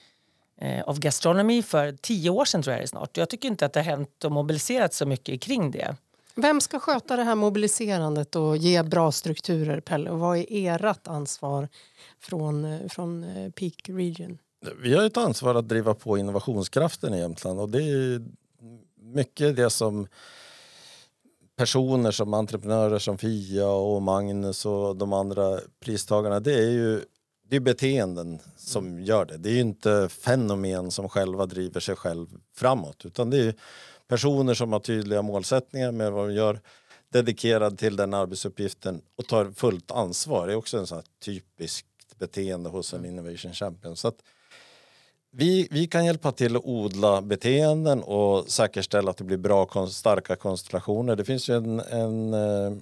eh, 0.60 0.88
of 0.88 0.98
Gastronomy 0.98 1.62
för 1.62 1.92
tio 1.92 2.30
år 2.30 2.44
sedan 2.44 2.62
tror 2.62 2.72
jag 2.72 2.80
det 2.80 2.84
är 2.84 2.86
snart. 2.86 3.16
Jag 3.16 3.28
tycker 3.28 3.48
inte 3.48 3.66
att 3.66 3.72
det 3.72 3.80
har 3.80 3.84
hänt 3.84 4.24
och 4.24 4.32
mobiliserat 4.32 4.94
så 4.94 5.06
mycket 5.06 5.42
kring 5.42 5.70
det. 5.70 5.96
Vem 6.34 6.60
ska 6.60 6.78
sköta 6.78 7.16
det 7.16 7.24
här 7.24 7.34
mobiliserandet 7.34 8.36
och 8.36 8.56
ge 8.56 8.82
bra 8.82 9.12
strukturer, 9.12 9.80
Pelle? 9.80 10.10
Och 10.10 10.18
vad 10.18 10.38
är 10.38 10.84
ert 10.84 11.06
ansvar 11.06 11.68
från, 12.20 12.64
eh, 12.64 12.88
från 12.88 13.24
eh, 13.24 13.50
Peak 13.50 13.88
Region? 13.88 14.38
Vi 14.82 14.94
har 14.94 15.04
ett 15.04 15.16
ansvar 15.16 15.54
att 15.54 15.68
driva 15.68 15.94
på 15.94 16.18
innovationskraften 16.18 17.14
i 17.14 17.18
Jämtland 17.18 17.60
och 17.60 17.68
det 17.68 17.82
är 17.82 18.22
mycket 18.96 19.56
det 19.56 19.70
som 19.70 20.06
personer 21.56 22.10
som 22.10 22.34
entreprenörer 22.34 22.98
som 22.98 23.18
Fia 23.18 23.68
och 23.68 24.02
Magnus 24.02 24.66
och 24.66 24.96
de 24.96 25.12
andra 25.12 25.58
pristagarna, 25.80 26.40
det 26.40 26.54
är 26.54 26.70
ju 26.70 27.04
det 27.48 27.56
är 27.56 27.60
beteenden 27.60 28.38
som 28.56 29.00
gör 29.00 29.24
det. 29.24 29.36
Det 29.36 29.50
är 29.50 29.60
inte 29.60 30.08
fenomen 30.08 30.90
som 30.90 31.08
själva 31.08 31.46
driver 31.46 31.80
sig 31.80 31.96
själv 31.96 32.26
framåt 32.54 33.06
utan 33.06 33.30
det 33.30 33.38
är 33.38 33.54
personer 34.08 34.54
som 34.54 34.72
har 34.72 34.80
tydliga 34.80 35.22
målsättningar 35.22 35.92
med 35.92 36.12
vad 36.12 36.28
de 36.28 36.34
gör 36.34 36.60
dedikerad 37.12 37.78
till 37.78 37.96
den 37.96 38.14
arbetsuppgiften 38.14 39.02
och 39.16 39.26
tar 39.26 39.50
fullt 39.50 39.90
ansvar. 39.90 40.46
Det 40.46 40.52
är 40.52 40.56
också 40.56 40.78
en 40.78 40.86
sån 40.86 41.02
typiskt 41.24 41.86
beteende 42.18 42.70
hos 42.70 42.94
en 42.94 43.04
innovation 43.04 43.52
champion. 43.52 43.96
Så 43.96 44.08
att 44.08 44.18
vi, 45.32 45.68
vi 45.70 45.86
kan 45.86 46.04
hjälpa 46.04 46.32
till 46.32 46.56
att 46.56 46.64
odla 46.64 47.22
beteenden 47.22 48.02
och 48.02 48.48
säkerställa 48.48 49.10
att 49.10 49.16
det 49.16 49.24
blir 49.24 49.36
bra, 49.36 49.86
starka 49.90 50.36
konstellationer. 50.36 51.16
Det 51.16 51.24
finns 51.24 51.48
ju 51.48 51.56
en, 51.56 51.80
en 51.80 52.34
eh, 52.34 52.72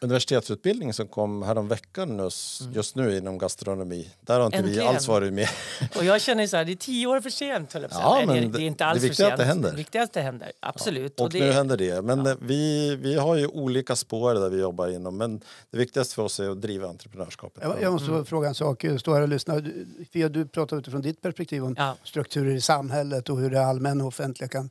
universitetsutbildning 0.00 0.92
som 0.92 1.08
kom 1.08 1.42
häromveckan 1.42 2.18
just, 2.18 2.60
mm. 2.60 2.72
just 2.72 2.96
nu 2.96 3.16
inom 3.16 3.38
gastronomi. 3.38 4.10
Där 4.20 4.38
har 4.38 4.46
inte 4.46 4.58
Äntligen. 4.58 4.80
vi 4.80 4.86
alls 4.86 5.08
varit 5.08 5.32
med. 5.32 5.48
Och 5.96 6.04
jag 6.04 6.20
känner 6.20 6.46
så 6.46 6.56
här, 6.56 6.64
det 6.64 6.72
är 6.72 6.76
tio 6.76 7.06
år 7.06 7.20
för 7.20 7.30
sent. 7.30 7.74
Ja, 7.90 8.22
men 8.26 8.52
det, 8.52 8.58
är 8.58 8.66
inte 8.66 8.84
alls 8.84 9.02
det 9.02 9.08
viktiga 9.08 9.26
är 9.28 9.32
att 9.32 9.38
det 9.38 9.44
händer. 9.44 9.70
Det 9.70 9.76
viktiga 9.76 10.02
att 10.02 10.12
det 10.12 10.20
händer, 10.20 10.52
absolut. 10.60 11.14
Ja, 11.16 11.22
och, 11.22 11.26
och 11.26 11.32
det, 11.32 11.40
nu 11.40 11.52
händer 11.52 11.76
det. 11.76 12.02
Men 12.02 12.26
ja. 12.26 12.36
vi, 12.40 12.96
vi 12.96 13.14
har 13.14 13.36
ju 13.36 13.46
olika 13.46 13.96
spår 13.96 14.34
där 14.34 14.48
vi 14.48 14.60
jobbar 14.60 14.88
inom. 14.88 15.16
Men 15.16 15.40
det 15.70 15.78
viktigaste 15.78 16.14
för 16.14 16.22
oss 16.22 16.40
är 16.40 16.50
att 16.50 16.62
driva 16.62 16.88
entreprenörskapet. 16.88 17.62
Jag, 17.62 17.82
jag 17.82 17.92
måste 17.92 18.10
mm. 18.10 18.24
fråga 18.24 18.48
en 18.48 18.54
sak. 18.54 18.84
Jag 18.84 19.00
står 19.00 19.14
här 19.14 19.22
och 19.22 19.28
lyssnar. 19.28 19.72
Fia, 20.12 20.28
du 20.28 20.46
pratar 20.46 20.76
utifrån 20.76 21.02
ditt 21.02 21.22
perspektiv 21.22 21.64
om 21.64 21.74
ja. 21.78 21.96
strukturer 22.04 22.54
i 22.54 22.60
samhället 22.60 23.28
och 23.28 23.38
hur 23.38 23.50
det 23.50 23.66
allmänna 23.66 24.04
och 24.04 24.08
offentliga 24.08 24.48
kan 24.48 24.70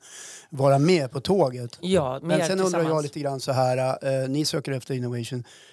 vara 0.50 0.80
med 0.80 1.12
på 1.12 1.22
tåget. 1.22 1.78
Ja, 1.82 2.20
men 2.24 2.48
sen 2.48 2.60
undrar 2.60 2.84
jag 2.84 3.04
lite 3.04 3.20
grann 3.20 3.40
så 3.40 3.52
här. 3.52 3.78
Eh, 3.78 4.30
ni 4.30 4.46
söker 4.46 4.72
efter 4.72 4.94
innovation 4.94 5.17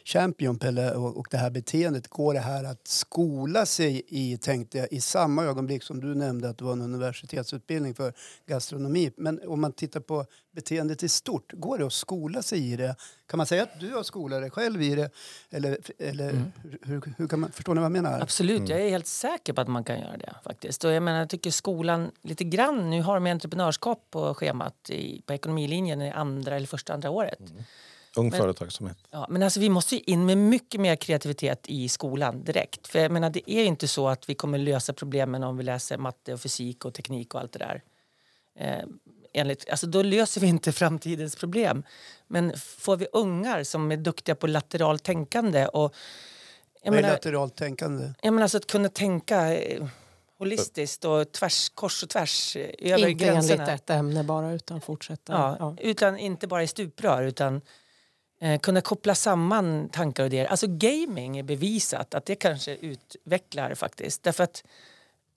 champion 0.04 0.58
Pelle 0.58 0.94
och, 0.94 1.16
och 1.16 1.26
det 1.30 1.36
här 1.36 1.50
beteendet. 1.50 2.08
Går 2.08 2.34
det 2.34 2.40
här 2.40 2.64
att 2.64 2.88
skola 2.88 3.66
sig 3.66 4.02
i, 4.08 4.38
tänkte 4.38 4.78
jag, 4.78 4.92
i 4.92 5.00
samma 5.00 5.44
ögonblick 5.44 5.82
som 5.82 6.00
du 6.00 6.14
nämnde 6.14 6.48
att 6.48 6.58
det 6.58 6.64
var 6.64 6.72
en 6.72 6.82
universitetsutbildning 6.82 7.94
för 7.94 8.12
gastronomi. 8.46 9.12
Men 9.16 9.40
om 9.46 9.60
man 9.60 9.72
tittar 9.72 10.00
på 10.00 10.26
beteendet 10.54 11.02
i 11.02 11.08
stort, 11.08 11.52
går 11.52 11.78
det 11.78 11.86
att 11.86 11.92
skola 11.92 12.42
sig 12.42 12.72
i 12.72 12.76
det? 12.76 12.96
Kan 13.26 13.38
man 13.38 13.46
säga 13.46 13.62
att 13.62 13.80
du 13.80 13.94
har 13.94 14.02
skolat 14.02 14.40
dig 14.40 14.50
själv 14.50 14.82
i 14.82 14.94
det? 14.94 15.10
Eller, 15.50 15.78
eller 15.98 16.30
mm. 16.30 16.52
hur, 16.82 17.14
hur, 17.16 17.28
kan 17.28 17.40
man, 17.40 17.52
förstår 17.52 17.74
ni 17.74 17.78
vad 17.78 17.84
jag 17.84 17.92
menar? 17.92 18.20
Absolut, 18.20 18.58
mm. 18.58 18.70
jag 18.70 18.80
är 18.80 18.90
helt 18.90 19.06
säker 19.06 19.52
på 19.52 19.60
att 19.60 19.68
man 19.68 19.84
kan 19.84 20.00
göra 20.00 20.16
det 20.16 20.34
faktiskt. 20.44 20.84
Och 20.84 20.92
jag 20.92 21.02
menar, 21.02 21.18
jag 21.18 21.28
tycker 21.28 21.50
skolan 21.50 22.10
lite 22.22 22.44
grann, 22.44 22.90
nu 22.90 23.02
har 23.02 23.14
de 23.14 23.30
entreprenörskap 23.30 24.06
på 24.10 24.34
schemat 24.34 24.90
i, 24.90 25.22
på 25.26 25.32
ekonomilinjen 25.32 26.02
i 26.02 26.10
andra 26.10 26.56
eller 26.56 26.66
första 26.66 26.94
andra 26.94 27.10
året. 27.10 27.40
Mm. 27.40 27.62
Ung 28.16 28.30
men, 28.30 28.40
företagsamhet. 28.40 28.98
Ja, 29.10 29.26
men 29.30 29.42
alltså, 29.42 29.60
vi 29.60 29.68
måste 29.68 30.10
in 30.10 30.26
med 30.26 30.38
mycket 30.38 30.80
mer 30.80 30.96
kreativitet 30.96 31.66
i 31.68 31.88
skolan 31.88 32.44
direkt. 32.44 32.86
För 32.86 32.98
jag 32.98 33.12
menar, 33.12 33.30
det 33.30 33.50
är 33.50 33.64
inte 33.64 33.88
så 33.88 34.08
att 34.08 34.28
vi 34.28 34.34
kommer 34.34 34.58
lösa 34.58 34.92
problemen 34.92 35.42
om 35.42 35.56
vi 35.56 35.62
läser 35.62 35.98
matte 35.98 36.32
och 36.32 36.40
fysik 36.40 36.84
och 36.84 36.94
teknik 36.94 37.34
och 37.34 37.40
allt 37.40 37.52
det 37.52 37.58
där. 37.58 37.82
Eh, 38.58 38.84
enligt, 39.32 39.70
alltså, 39.70 39.86
då 39.86 40.02
löser 40.02 40.40
vi 40.40 40.46
inte 40.46 40.72
framtidens 40.82 41.36
problem. 41.36 41.82
Men 42.26 42.52
får 42.58 42.96
vi 42.96 43.06
ungar 43.12 43.62
som 43.62 43.92
är 43.92 43.96
duktiga 43.96 44.34
på 44.34 44.46
lateralt 44.46 45.02
tänkande 45.02 45.66
och 45.66 45.94
vad 46.84 46.98
är 46.98 47.02
lateralt 47.02 47.56
tänkande? 47.56 48.12
Jag 48.22 48.32
menar, 48.32 48.42
alltså 48.42 48.58
att 48.58 48.66
kunna 48.66 48.88
tänka 48.88 49.54
eh, 49.54 49.86
holistiskt 50.38 51.04
och 51.04 51.32
tvärs, 51.32 51.68
kors 51.68 52.02
och 52.02 52.08
tvärs 52.08 52.56
eh, 52.56 52.92
över 52.92 53.08
inte 53.08 53.24
gränserna. 53.24 53.62
Inte 53.62 53.72
enligt 53.72 53.82
ett 53.82 53.90
ämne 53.90 54.24
bara 54.24 54.52
utan 54.52 54.80
fortsätta. 54.80 55.32
Ja, 55.32 55.56
ja. 55.58 55.76
Utan 55.80 56.18
inte 56.18 56.46
bara 56.46 56.62
i 56.62 56.66
stuprör 56.66 57.22
utan 57.22 57.60
Eh, 58.44 58.58
kunna 58.58 58.80
koppla 58.80 59.14
samman 59.14 59.88
tankar 59.88 60.22
och 60.22 60.26
idéer. 60.26 60.46
Alltså 60.46 60.66
gaming 60.68 61.38
är 61.38 61.42
bevisat 61.42 62.14
att 62.14 62.26
det 62.26 62.34
kanske 62.34 62.74
utvecklar 62.76 63.74
faktiskt. 63.74 64.22
Därför 64.22 64.44
att 64.44 64.64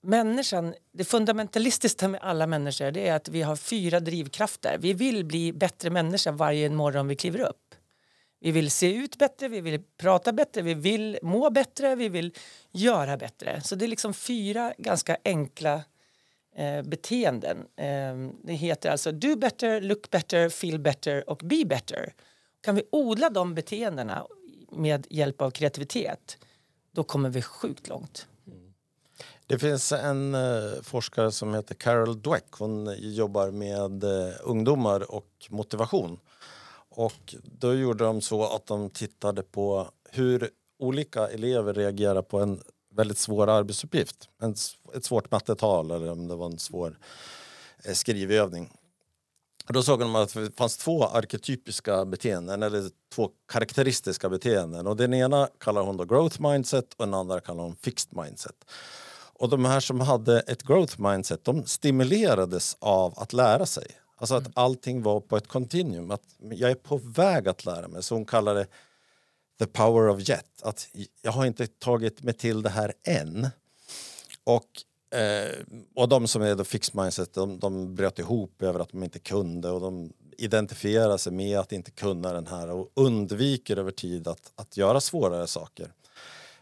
människan, 0.00 0.74
det 0.92 1.04
fundamentalistiska 1.04 2.08
med 2.08 2.20
alla 2.22 2.46
människor 2.46 2.90
det 2.90 3.08
är 3.08 3.14
att 3.14 3.28
vi 3.28 3.42
har 3.42 3.56
fyra 3.56 4.00
drivkrafter. 4.00 4.76
Vi 4.80 4.92
vill 4.92 5.24
bli 5.24 5.52
bättre 5.52 5.90
människa 5.90 6.32
varje 6.32 6.70
morgon 6.70 7.08
vi 7.08 7.16
kliver 7.16 7.40
upp. 7.40 7.74
Vi 8.40 8.50
vill 8.50 8.70
se 8.70 8.94
ut 8.94 9.18
bättre, 9.18 9.48
vi 9.48 9.60
vill 9.60 9.82
prata 9.96 10.32
bättre, 10.32 10.62
vi 10.62 10.74
vill 10.74 11.18
må 11.22 11.50
bättre, 11.50 11.94
vi 11.94 12.08
vill 12.08 12.34
göra 12.72 13.16
bättre. 13.16 13.60
Så 13.60 13.74
det 13.74 13.84
är 13.84 13.88
liksom 13.88 14.14
fyra 14.14 14.74
ganska 14.78 15.16
enkla 15.24 15.82
eh, 16.56 16.82
beteenden. 16.82 17.58
Eh, 17.76 18.30
det 18.44 18.52
heter 18.52 18.90
alltså 18.90 19.12
do 19.12 19.36
better, 19.36 19.80
look 19.80 20.10
better, 20.10 20.48
feel 20.48 20.78
better 20.78 21.30
och 21.30 21.38
be 21.44 21.64
better. 21.64 22.12
Kan 22.60 22.74
vi 22.74 22.82
odla 22.92 23.30
de 23.30 23.54
beteendena 23.54 24.26
med 24.72 25.06
hjälp 25.10 25.42
av 25.42 25.50
kreativitet 25.50 26.38
då 26.98 27.04
kommer 27.04 27.30
vi 27.30 27.42
sjukt 27.42 27.88
långt. 27.88 28.26
Det 29.46 29.58
finns 29.58 29.92
en 29.92 30.34
eh, 30.34 30.82
forskare 30.82 31.32
som 31.32 31.54
heter 31.54 31.74
Carol 31.74 32.22
Dweck. 32.22 32.44
Hon 32.50 32.94
jobbar 32.98 33.50
med 33.50 34.04
eh, 34.04 34.34
ungdomar 34.42 35.14
och 35.14 35.46
motivation. 35.50 36.18
Och 36.88 37.34
då 37.42 37.74
gjorde 37.74 38.04
de 38.04 38.20
så 38.20 38.54
att 38.54 38.66
de 38.66 38.90
tittade 38.90 39.42
på 39.42 39.90
hur 40.10 40.50
olika 40.78 41.28
elever 41.28 41.74
reagerar 41.74 42.22
på 42.22 42.38
en 42.40 42.62
väldigt 42.94 43.18
svår 43.18 43.48
arbetsuppgift. 43.48 44.28
En, 44.42 44.54
ett 44.94 45.04
svårt 45.04 45.30
mattetal 45.30 45.90
eller 45.90 46.12
om 46.12 46.28
det 46.28 46.34
var 46.34 46.46
en 46.46 46.58
svår 46.58 46.98
eh, 47.84 47.92
skrivövning. 47.92 48.77
Då 49.68 49.82
såg 49.82 50.00
de 50.00 50.16
att 50.16 50.34
det 50.34 50.56
fanns 50.56 50.76
två 50.76 51.04
arketypiska 51.04 52.04
beteenden, 52.04 52.62
eller 52.62 52.90
två 53.14 53.30
karaktäristiska 53.48 54.28
beteenden. 54.28 54.86
Och 54.86 54.96
den 54.96 55.14
ena 55.14 55.48
kallar 55.58 55.82
hon 55.82 55.96
då 55.96 56.04
growth 56.04 56.42
mindset 56.42 56.94
och 56.96 57.06
den 57.06 57.14
andra 57.14 57.40
kallar 57.40 57.62
hon 57.62 57.76
fixed 57.76 58.16
mindset. 58.16 58.54
Och 59.32 59.48
de 59.48 59.64
här 59.64 59.80
som 59.80 60.00
hade 60.00 60.40
ett 60.40 60.62
growth 60.62 61.00
mindset, 61.00 61.44
de 61.44 61.66
stimulerades 61.66 62.76
av 62.78 63.14
att 63.16 63.32
lära 63.32 63.66
sig. 63.66 63.86
Alltså 64.16 64.34
att 64.34 64.48
allting 64.54 65.02
var 65.02 65.20
på 65.20 65.36
ett 65.36 65.48
kontinuum, 65.48 66.10
att 66.10 66.22
jag 66.38 66.70
är 66.70 66.74
på 66.74 66.96
väg 66.96 67.48
att 67.48 67.64
lära 67.64 67.88
mig. 67.88 68.02
Så 68.02 68.14
hon 68.14 68.24
kallar 68.24 68.54
det 68.54 68.66
the 69.58 69.66
power 69.66 70.08
of 70.08 70.28
jet, 70.28 70.62
att 70.62 70.88
jag 71.22 71.32
har 71.32 71.46
inte 71.46 71.66
tagit 71.66 72.22
mig 72.22 72.34
till 72.34 72.62
det 72.62 72.70
här 72.70 72.92
än. 73.06 73.48
Och 74.44 74.68
Eh, 75.10 75.76
och 75.94 76.08
de 76.08 76.28
som 76.28 76.42
är 76.42 76.54
då 76.54 76.64
fixed 76.64 76.94
mindset, 77.02 77.34
de, 77.34 77.58
de 77.58 77.94
bröt 77.94 78.18
ihop 78.18 78.62
över 78.62 78.80
att 78.80 78.90
de 78.90 79.02
inte 79.02 79.18
kunde 79.18 79.70
och 79.70 79.80
de 79.80 80.12
identifierar 80.38 81.16
sig 81.16 81.32
med 81.32 81.58
att 81.58 81.72
inte 81.72 81.90
kunna 81.90 82.32
den 82.32 82.46
här 82.46 82.70
och 82.70 82.90
undviker 82.94 83.76
över 83.76 83.90
tid 83.90 84.28
att, 84.28 84.52
att 84.54 84.76
göra 84.76 85.00
svårare 85.00 85.46
saker. 85.46 85.92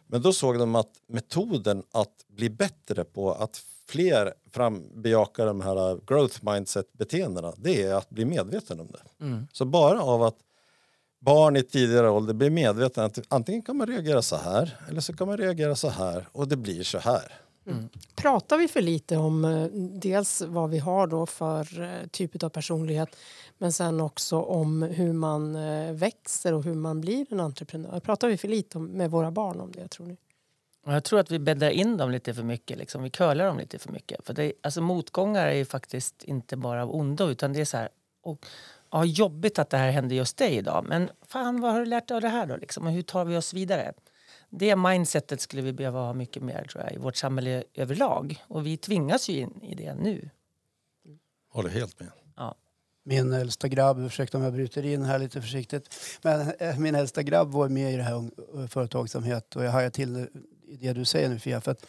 Men 0.07 0.23
då 0.23 0.33
såg 0.33 0.59
de 0.59 0.75
att 0.75 0.91
metoden 1.07 1.83
att 1.93 2.25
bli 2.29 2.51
bättre 2.51 3.05
på 3.05 3.33
att 3.33 3.63
fler 3.89 4.35
fram, 4.51 5.03
bejakar 5.03 5.47
de 5.47 5.61
här 5.61 6.01
growth 6.07 6.39
mindset 6.45 6.93
beteendena, 6.93 7.53
det 7.57 7.83
är 7.83 7.95
att 7.95 8.11
bli 8.11 8.25
medveten 8.25 8.81
om 8.81 8.87
det. 8.91 9.25
Mm. 9.25 9.47
Så 9.53 9.65
bara 9.65 10.03
av 10.03 10.23
att 10.23 10.37
barn 11.21 11.57
i 11.57 11.63
tidigare 11.63 12.11
ålder 12.11 12.35
blir 12.35 12.51
medvetna 12.51 13.05
att 13.05 13.19
antingen 13.29 13.63
kan 13.63 13.77
man 13.77 13.87
reagera 13.87 14.23
så 14.23 14.37
här 14.37 14.77
eller 14.89 15.01
så 15.01 15.13
kan 15.13 15.29
man 15.29 15.37
reagera 15.37 15.77
så 15.77 15.89
här 15.89 16.29
och 16.33 16.49
det 16.49 16.57
blir 16.57 16.83
så 16.83 16.99
här. 16.99 17.46
Mm. 17.67 17.89
Pratar 18.15 18.59
vi 18.59 18.69
för 18.69 18.81
lite 18.81 19.17
om 19.17 19.45
eh, 19.45 19.67
dels 20.01 20.43
vad 20.43 20.71
vi 20.71 20.79
har 20.79 21.07
då 21.07 21.27
för 21.27 21.83
eh, 21.83 22.07
typ 22.11 22.43
av 22.43 22.49
personlighet 22.49 23.17
men 23.59 23.73
sen 23.73 24.01
också 24.01 24.41
om 24.41 24.83
hur 24.83 25.13
man 25.13 25.57
eh, 25.57 25.93
växer 25.93 26.55
och 26.55 26.65
hur 26.65 26.75
man 26.75 27.01
blir 27.01 27.27
en 27.31 27.41
entreprenör? 27.41 28.01
Pratar 28.01 28.29
vi 28.29 28.37
för 28.37 28.49
lite 28.49 28.79
med 28.79 29.11
våra 29.11 29.31
barn 29.31 29.61
om 29.61 29.73
det 29.73 29.89
tror 29.89 30.07
ni? 30.07 30.17
Jag 30.87 31.05
tror 31.05 31.21
att 31.21 31.31
vi 31.31 31.39
bäddar 31.39 31.71
in 31.71 31.97
dem 31.97 32.11
lite 32.11 32.35
för 32.35 32.43
mycket. 32.43 32.79
Liksom. 32.79 33.03
Vi 33.03 33.11
curlar 33.11 33.47
dem 33.47 33.59
lite 33.59 33.79
för 33.79 33.93
mycket. 33.93 34.27
För 34.27 34.35
det, 34.35 34.53
alltså, 34.63 34.81
motgångar 34.81 35.47
är 35.47 35.65
faktiskt 35.65 36.25
inte 36.25 36.57
bara 36.57 36.83
av 36.83 36.95
ondo 36.95 37.29
utan 37.29 37.53
det 37.53 37.61
är 37.61 37.65
så 37.65 37.77
här... 37.77 37.89
Och, 38.23 38.47
ja, 38.91 39.05
jobbigt 39.05 39.59
att 39.59 39.71
det 39.71 39.77
här 39.77 39.91
hände 39.91 40.15
just 40.15 40.37
dig 40.37 40.57
idag 40.57 40.85
men 40.89 41.11
fan 41.27 41.61
vad 41.61 41.73
har 41.73 41.81
du 41.81 41.87
lärt 41.87 42.09
dig 42.09 42.15
av 42.15 42.21
det 42.21 42.29
här 42.29 42.47
då? 42.47 42.57
Liksom? 42.57 42.87
Och 42.87 42.93
hur 42.93 43.03
tar 43.03 43.25
vi 43.25 43.37
oss 43.37 43.55
vidare? 43.55 43.93
Det 44.51 44.77
mindsetet 44.77 45.41
skulle 45.41 45.63
vi 45.63 45.73
behöva 45.73 46.01
ha 46.01 46.13
mycket 46.13 46.43
mer 46.43 46.65
tror 46.65 46.85
jag, 46.85 46.93
i 46.93 46.97
vårt 46.97 47.17
samhälle 47.17 47.65
överlag. 47.75 48.45
Och 48.49 48.67
vi 48.67 48.77
tvingas 48.77 49.29
ju 49.29 49.41
in 49.41 49.63
i 49.63 49.75
det 49.75 49.95
nu. 49.95 50.31
Håller 51.49 51.71
helt 51.71 52.01
med. 52.01 52.09
Ja. 52.37 52.55
Min 53.05 53.33
äldsta 53.33 53.69
grabb, 53.69 53.99
ursäkta 53.99 54.39
om 54.39 54.45
jag 54.45 54.53
bryter 54.53 54.85
in 54.85 55.05
här 55.05 55.19
lite 55.19 55.41
försiktigt, 55.43 55.95
men 56.23 56.53
eh, 56.59 56.79
min 56.79 56.95
äldsta 56.95 57.23
grabb 57.23 57.53
var 57.53 57.69
med 57.69 57.95
i 57.95 57.97
det 57.97 58.03
här 58.03 58.31
företagsamhet 58.69 59.57
och 59.57 59.65
jag 59.65 59.71
hajar 59.71 59.91
till 59.91 60.29
det 60.81 60.93
du 60.93 61.05
säger 61.05 61.29
nu 61.29 61.39
Fia, 61.39 61.61
för 61.61 61.71
att 61.71 61.87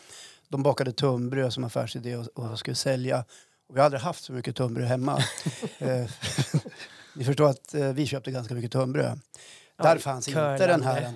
de 0.47 0.63
bakade 0.63 0.91
tunnbröd 0.91 1.53
som 1.53 1.63
affärsidé 1.63 2.15
och, 2.15 2.27
och 2.27 2.59
skulle 2.59 2.75
sälja. 2.75 3.25
Och 3.67 3.75
vi 3.75 3.79
har 3.79 3.85
aldrig 3.85 4.01
haft 4.01 4.23
så 4.23 4.33
mycket 4.33 4.55
tunnbröd 4.55 4.87
hemma. 4.87 5.23
Eh, 5.79 6.09
ni 7.15 7.23
förstår 7.23 7.49
att 7.49 7.73
eh, 7.73 7.93
vi 7.93 8.05
köpte 8.05 8.31
ganska 8.31 8.53
mycket 8.53 8.71
tunnbröd. 8.71 9.19
Där 9.77 9.97
fanns 9.97 10.27
inte 10.27 10.67
den 10.67 10.83
här 10.83 11.13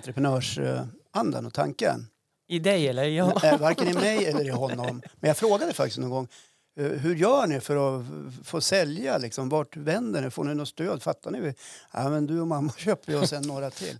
entreprenörsandan 1.12 1.46
och 1.46 1.54
tanken. 1.54 2.06
I 2.48 2.58
dig 2.58 2.88
eller? 2.88 3.04
Ja. 3.04 3.38
Nej, 3.42 3.58
varken 3.58 3.88
i 3.88 3.94
mig 3.94 4.26
eller 4.26 4.44
i 4.44 4.50
honom. 4.50 5.02
Men 5.20 5.28
jag 5.28 5.36
frågade 5.36 5.72
faktiskt 5.72 5.98
någon 5.98 6.10
gång 6.10 6.28
eh, 6.76 6.86
hur 6.86 7.16
gör 7.16 7.46
ni 7.46 7.60
för 7.60 7.98
att 8.00 8.04
få 8.44 8.60
sälja? 8.60 9.18
Liksom? 9.18 9.48
Vart 9.48 9.76
vänder 9.76 10.22
ni? 10.22 10.30
Får 10.30 10.44
ni 10.44 10.54
något 10.54 10.68
stöd? 10.68 11.02
Fattar 11.02 11.30
ni? 11.30 11.54
Ja, 11.92 12.10
men 12.10 12.26
du 12.26 12.40
och 12.40 12.46
mamma 12.46 12.72
köper 12.76 13.20
och 13.20 13.28
sen 13.28 13.42
några 13.42 13.70
till. 13.70 13.98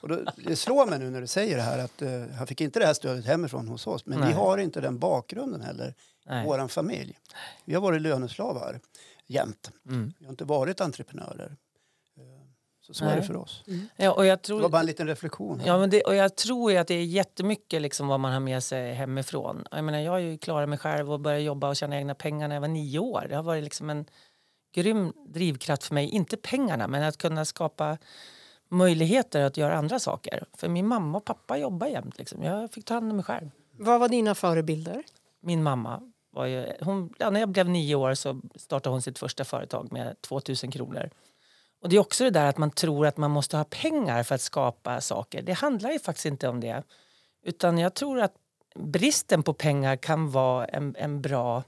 Och 0.00 0.08
då, 0.08 0.20
det 0.36 0.56
slår 0.56 0.86
mig 0.86 0.98
nu 0.98 1.10
när 1.10 1.20
du 1.20 1.26
säger 1.26 1.56
det 1.56 1.62
här 1.62 1.78
att 1.78 2.02
uh, 2.02 2.26
han 2.38 2.46
fick 2.46 2.60
inte 2.60 2.78
det 2.78 2.86
här 2.86 2.94
stödet 2.94 3.26
hemifrån 3.26 3.68
hos 3.68 3.86
oss. 3.86 4.06
Men 4.06 4.20
Nej. 4.20 4.28
vi 4.28 4.34
har 4.34 4.58
inte 4.58 4.80
den 4.80 4.98
bakgrunden 4.98 5.60
heller. 5.60 5.94
Nej. 6.26 6.46
Vår 6.46 6.68
familj. 6.68 7.18
Vi 7.64 7.74
har 7.74 7.82
varit 7.82 8.02
löneslavar 8.02 8.80
jämt. 9.26 9.70
Mm. 9.88 10.12
Vi 10.18 10.24
har 10.24 10.30
inte 10.30 10.44
varit 10.44 10.80
entreprenörer. 10.80 11.56
Så, 12.88 12.94
så 12.94 13.04
är 13.04 13.16
det 13.16 13.22
för 13.22 13.36
oss. 13.36 13.64
Mm. 13.66 13.88
Ja, 13.96 14.12
och 14.12 14.26
jag 14.26 14.42
tror, 14.42 14.56
det 14.56 14.62
var 14.62 14.70
bara 14.70 14.80
en 14.80 14.86
liten 14.86 15.06
reflektion. 15.06 15.62
Ja, 15.64 15.78
men 15.78 15.90
det, 15.90 16.02
och 16.02 16.14
jag 16.14 16.36
tror 16.36 16.76
att 16.76 16.88
det 16.88 16.94
är 16.94 17.04
jättemycket 17.04 17.82
liksom 17.82 18.08
vad 18.08 18.20
man 18.20 18.32
har 18.32 18.40
med 18.40 18.62
sig 18.62 18.92
hemifrån. 18.92 19.64
Jag, 19.70 19.84
menar, 19.84 19.98
jag 19.98 20.12
har 20.12 20.18
ju 20.18 20.38
klarat 20.38 20.68
mig 20.68 20.78
själv 20.78 21.12
och 21.12 21.20
börjat 21.20 21.42
jobba 21.42 21.68
och 21.68 21.76
tjäna 21.76 21.96
egna 21.96 22.14
pengar 22.14 22.48
när 22.48 22.56
jag 22.56 22.60
var 22.60 22.68
nio 22.68 22.98
år. 22.98 23.26
Det 23.28 23.36
har 23.36 23.42
varit 23.42 23.64
liksom 23.64 23.90
en 23.90 24.04
grym 24.74 25.12
drivkraft 25.26 25.84
för 25.84 25.94
mig. 25.94 26.08
Inte 26.08 26.36
pengarna, 26.36 26.88
men 26.88 27.02
att 27.02 27.16
kunna 27.16 27.44
skapa 27.44 27.98
möjligheter 28.68 29.44
att 29.44 29.56
göra 29.56 29.76
andra 29.76 29.98
saker. 29.98 30.44
För 30.56 30.68
min 30.68 30.86
mamma 30.86 31.18
och 31.18 31.24
pappa 31.24 31.58
jobbar 31.58 31.86
jämt. 31.86 32.18
Liksom. 32.18 32.42
Jag 32.42 32.72
fick 32.72 32.84
ta 32.84 32.94
hand 32.94 33.10
om 33.10 33.16
mig 33.16 33.24
själv. 33.24 33.50
Vad 33.72 34.00
var 34.00 34.08
dina 34.08 34.34
förebilder? 34.34 35.02
Min 35.40 35.62
mamma. 35.62 36.12
Var 36.30 36.46
ju, 36.46 36.66
hon, 36.80 37.14
ja, 37.18 37.30
när 37.30 37.40
jag 37.40 37.48
blev 37.48 37.68
nio 37.68 37.94
år 37.94 38.14
så 38.14 38.40
startade 38.54 38.94
hon 38.94 39.02
sitt 39.02 39.18
första 39.18 39.44
företag 39.44 39.92
med 39.92 40.20
2000 40.20 40.70
kronor. 40.70 41.10
Och 41.82 41.88
det 41.88 41.96
är 41.96 42.00
också 42.00 42.24
det 42.24 42.30
där 42.30 42.46
att 42.46 42.58
man 42.58 42.70
tror 42.70 43.06
att 43.06 43.16
man 43.16 43.30
måste 43.30 43.56
ha 43.56 43.64
pengar 43.64 44.22
för 44.22 44.34
att 44.34 44.40
skapa 44.40 45.00
saker. 45.00 45.42
Det 45.42 45.52
handlar 45.52 45.90
ju 45.90 45.98
faktiskt 45.98 46.26
inte 46.26 46.48
om 46.48 46.60
det. 46.60 46.82
Utan 47.44 47.78
jag 47.78 47.94
tror 47.94 48.20
att 48.20 48.34
bristen 48.74 49.42
på 49.42 49.52
pengar 49.52 49.96
kan 49.96 50.30
vara 50.30 50.66
en, 50.66 50.96
en 50.98 51.22
bra... 51.22 51.62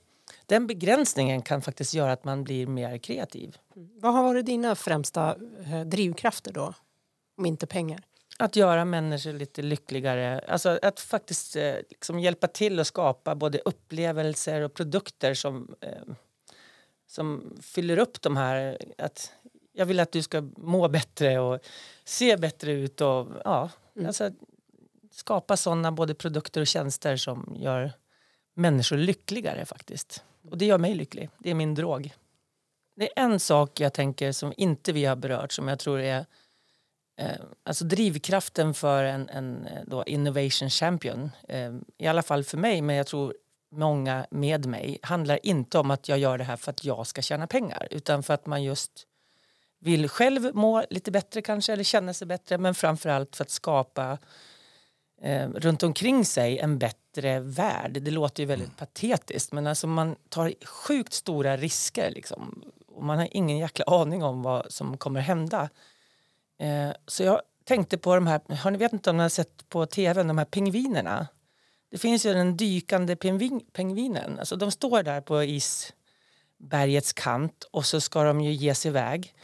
Den 0.47 0.67
begränsningen 0.67 1.43
kan 1.43 1.63
faktiskt 1.63 1.95
göra 1.95 2.13
att 2.13 2.25
man 2.25 2.45
blir 2.45 2.67
mer 2.67 2.99
kreativ. 2.99 3.57
Mm. 3.77 3.89
Vad 4.01 4.15
har 4.15 4.23
varit 4.23 4.47
dina 4.47 4.75
främsta 4.75 5.37
eh, 5.65 5.81
drivkrafter 5.81 6.53
då? 6.53 6.75
Om 7.39 7.47
inte 7.47 7.67
pengar? 7.67 8.03
Att 8.39 8.57
göra 8.57 8.85
människor 8.85 9.33
lite 9.33 9.63
lyckligare. 9.63 10.41
Alltså 10.49 10.79
att 10.83 11.01
faktiskt 11.01 11.57
eh, 11.57 11.75
liksom 11.91 12.19
hjälpa 12.19 12.47
till 12.47 12.81
att 12.81 12.87
skapa 12.87 13.35
både 13.35 13.59
upplevelser 13.59 14.61
och 14.61 14.75
produkter 14.75 15.35
som, 15.35 15.75
eh, 15.81 16.15
som 17.07 17.57
fyller 17.63 17.99
upp 17.99 18.23
de 18.23 18.37
här... 18.37 18.79
Att 18.99 19.33
jag 19.73 19.87
vill 19.87 20.01
att 20.01 20.13
du 20.13 20.23
ska 20.23 20.41
må 20.57 20.89
bättre 20.89 21.39
och 21.39 21.61
se 22.05 22.37
bättre 22.37 22.73
ut. 22.73 23.01
Och, 23.01 23.27
ja, 23.45 23.71
mm. 23.97 24.07
alltså, 24.07 24.31
skapa 25.11 25.57
sådana 25.57 25.93
både 25.93 26.15
produkter 26.15 26.61
och 26.61 26.67
tjänster 26.67 27.17
som 27.17 27.57
gör 27.57 27.93
människor 28.55 28.97
lyckligare 28.97 29.65
faktiskt. 29.67 30.25
Och 30.51 30.59
det 30.59 30.67
gör 30.67 30.79
mig 30.79 30.95
lycklig. 30.95 31.29
Det 31.39 31.51
är 31.51 31.55
min 31.55 31.75
drog. 31.75 32.15
Det 32.97 33.19
är 33.19 33.25
en 33.25 33.41
sak 33.41 33.81
jag 33.81 33.93
tänker 33.93 34.33
som 34.33 34.53
inte 34.57 34.93
vi 34.93 35.05
har 35.05 35.17
berört 35.17 35.53
som 35.53 35.69
jag 35.69 35.79
tror 35.79 36.01
är 36.01 36.27
eh, 37.21 37.41
alltså 37.63 37.85
drivkraften 37.85 38.75
för 38.75 39.05
en, 39.05 39.29
en 39.29 39.69
då 39.87 40.05
innovation 40.05 40.71
champion. 40.71 41.31
Eh, 41.49 41.73
I 41.99 42.07
alla 42.07 42.23
fall 42.23 42.45
för 42.45 42.59
mig, 42.59 42.83
men 42.83 42.97
jag 42.97 43.07
tror 43.07 43.35
många 43.71 44.27
med 44.31 44.67
mig 44.67 44.99
handlar 45.03 45.47
inte 45.47 45.79
om 45.79 45.91
att 45.91 46.09
jag 46.09 46.19
gör 46.19 46.39
det 46.39 46.45
här 46.45 46.57
för 46.57 46.71
att 46.71 46.85
jag 46.85 47.07
ska 47.07 47.23
tjäna 47.23 47.47
pengar 47.47 47.89
utan 47.91 48.23
för 48.23 48.35
att 48.35 48.47
man 48.47 48.63
just 48.63 49.07
vill 49.81 50.09
själv 50.09 50.55
må 50.55 50.85
lite 50.91 51.11
bättre 51.11 51.43
kanske 51.43 51.73
eller 51.73 51.85
känna 51.85 52.15
sig 52.15 52.27
bättre 52.27 52.59
men 52.59 52.75
framförallt 52.75 53.37
för 53.37 53.45
att 53.45 53.51
skapa 53.51 54.19
eh, 55.23 55.49
runt 55.49 55.83
omkring 55.83 56.25
sig 56.25 56.59
en 56.59 56.79
bättre 56.79 57.41
värld. 57.41 57.93
Det 58.03 58.11
låter 58.11 58.43
ju 58.43 58.47
väldigt 58.47 58.69
mm. 58.69 58.77
patetiskt 58.77 59.53
men 59.53 59.67
alltså 59.67 59.87
man 59.87 60.17
tar 60.29 60.55
sjukt 60.65 61.13
stora 61.13 61.57
risker 61.57 62.11
liksom. 62.11 62.63
och 62.87 63.05
man 63.05 63.19
har 63.19 63.29
ingen 63.31 63.59
jäkla 63.59 63.85
aning 63.85 64.23
om 64.23 64.43
vad 64.43 64.73
som 64.73 64.97
kommer 64.97 65.21
hända. 65.21 65.69
Eh, 66.59 66.91
så 67.07 67.23
jag 67.23 67.41
tänkte 67.65 67.99
på 67.99 68.15
de 68.15 68.27
här, 68.27 68.41
har 68.57 68.71
ni 68.71 68.79
vet 68.79 68.93
inte 68.93 69.11
om 69.11 69.17
ni 69.17 69.23
har 69.23 69.29
sett 69.29 69.69
på 69.69 69.87
tv, 69.87 70.23
de 70.23 70.39
här 70.39 70.45
pingvinerna? 70.45 71.27
Det 71.91 71.99
finns 71.99 72.27
ju 72.27 72.33
den 72.33 72.57
dykande 72.57 73.17
pingvin, 73.17 73.61
pingvinen. 73.73 74.39
Alltså 74.39 74.57
de 74.57 74.71
står 74.71 75.03
där 75.03 75.21
på 75.21 75.45
isbergets 75.45 77.13
kant 77.13 77.65
och 77.71 77.87
så 77.87 78.01
ska 78.01 78.25
de 78.25 78.41
ju 78.41 78.53
ge 78.53 78.75
sig 78.75 78.89
iväg. 78.89 79.35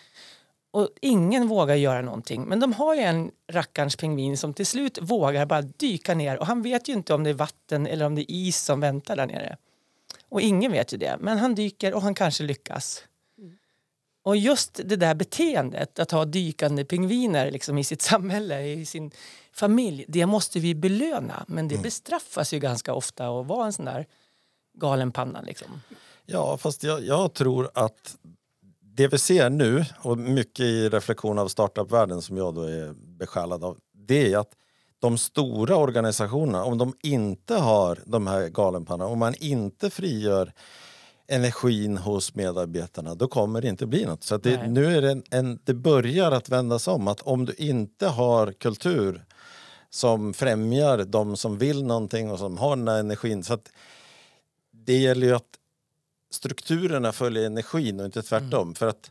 Och 0.77 0.89
ingen 1.01 1.49
vågar 1.49 1.75
göra 1.75 2.03
någonting. 2.03 2.45
Men 2.45 2.61
de 2.61 2.73
har 2.73 2.95
ju 2.95 3.01
en 3.01 3.31
rackarns 3.49 3.97
pingvin 3.97 4.37
som 4.37 4.55
till 4.55 4.67
slut 4.67 4.99
vågar 5.03 5.47
bara 5.47 5.63
dyka 5.63 6.15
ner. 6.15 6.39
Och 6.39 6.47
han 6.47 6.63
vet 6.63 6.89
ju 6.89 6.93
inte 6.93 7.15
om 7.15 7.25
det 7.25 7.31
är 7.31 7.35
vatten 7.35 7.87
eller 7.87 8.07
om 8.07 8.15
det 8.15 8.21
är 8.21 8.35
is 8.35 8.65
som 8.65 8.81
väntar 8.81 9.17
där 9.17 9.27
nere. 9.27 9.57
Och 10.29 10.41
ingen 10.41 10.73
vet 10.73 10.93
ju 10.93 10.97
det. 10.97 11.17
Men 11.21 11.39
han 11.39 11.55
dyker 11.55 11.95
och 11.95 12.03
han 12.03 12.15
kanske 12.15 12.45
lyckas. 12.45 13.03
Och 14.23 14.37
just 14.37 14.81
det 14.85 14.97
där 14.97 15.15
beteendet, 15.15 15.99
att 15.99 16.11
ha 16.11 16.25
dykande 16.25 16.85
pingviner 16.85 17.51
liksom 17.51 17.79
i 17.79 17.85
sitt 17.85 18.03
samhälle, 18.03 18.63
i 18.63 18.85
sin 18.85 19.11
familj, 19.53 20.05
det 20.09 20.27
måste 20.27 20.61
vi 20.61 20.75
belöna. 20.75 21.45
Men 21.49 21.69
det 21.69 21.79
bestraffas 21.79 22.55
ju 22.55 22.59
ganska 22.59 22.95
ofta 22.95 23.29
att 23.29 23.47
vara 23.47 23.67
en 23.67 23.73
sån 23.73 23.85
där 23.85 24.07
galen 24.75 25.13
panna. 25.13 25.41
Liksom. 25.41 25.81
Ja, 26.27 26.57
fast 26.57 26.83
jag, 26.83 27.05
jag 27.05 27.35
tror 27.35 27.71
att 27.75 28.17
det 28.97 29.09
vi 29.09 29.19
ser 29.19 29.51
nu, 29.51 29.85
och 29.99 30.19
mycket 30.19 30.65
i 30.65 30.89
reflektion 30.89 31.39
av 31.39 31.49
startupvärlden 31.49 32.23
som 32.23 32.37
jag 32.37 32.55
då 32.55 32.63
är 32.63 32.95
besjälad 33.19 33.65
av, 33.65 33.79
det 33.93 34.33
är 34.33 34.39
att 34.39 34.53
de 34.99 35.19
stora 35.19 35.77
organisationerna, 35.77 36.65
om 36.65 36.79
de 36.79 36.95
inte 37.03 37.55
har 37.55 37.99
de 38.07 38.27
här 38.27 38.49
galenpannorna, 38.49 39.11
om 39.11 39.19
man 39.19 39.35
inte 39.35 39.91
frigör 39.91 40.53
energin 41.29 41.97
hos 41.97 42.35
medarbetarna, 42.35 43.15
då 43.15 43.29
kommer 43.29 43.63
det 43.63 43.69
inte 43.69 43.87
bli 43.87 44.05
något. 44.05 44.25
Så 44.25 44.37
det, 44.37 44.67
nu 44.67 44.97
är 44.97 45.03
det, 45.03 45.11
en, 45.11 45.23
en, 45.31 45.59
det 45.65 45.75
börjar 45.75 46.33
att 46.33 46.49
vändas 46.49 46.89
om. 46.89 47.09
Att 47.09 47.21
om 47.21 47.45
du 47.45 47.55
inte 47.59 48.07
har 48.07 48.53
kultur 48.53 49.25
som 49.91 50.35
främjar 50.35 50.99
de 50.99 51.37
som 51.37 51.59
vill 51.59 51.85
någonting 51.85 52.31
och 52.31 52.39
som 52.39 52.59
har 52.59 52.77
den 52.77 52.89
här 52.89 52.99
energin. 52.99 53.45
Så 53.45 53.59
det 54.73 54.99
gäller 54.99 55.27
ju 55.27 55.35
att 55.35 55.57
strukturerna 56.31 57.13
följer 57.13 57.47
energin 57.47 58.01
och 58.01 58.07
inte 58.07 58.23
tvärtom. 58.23 58.75
För 58.75 58.87
att 58.87 59.11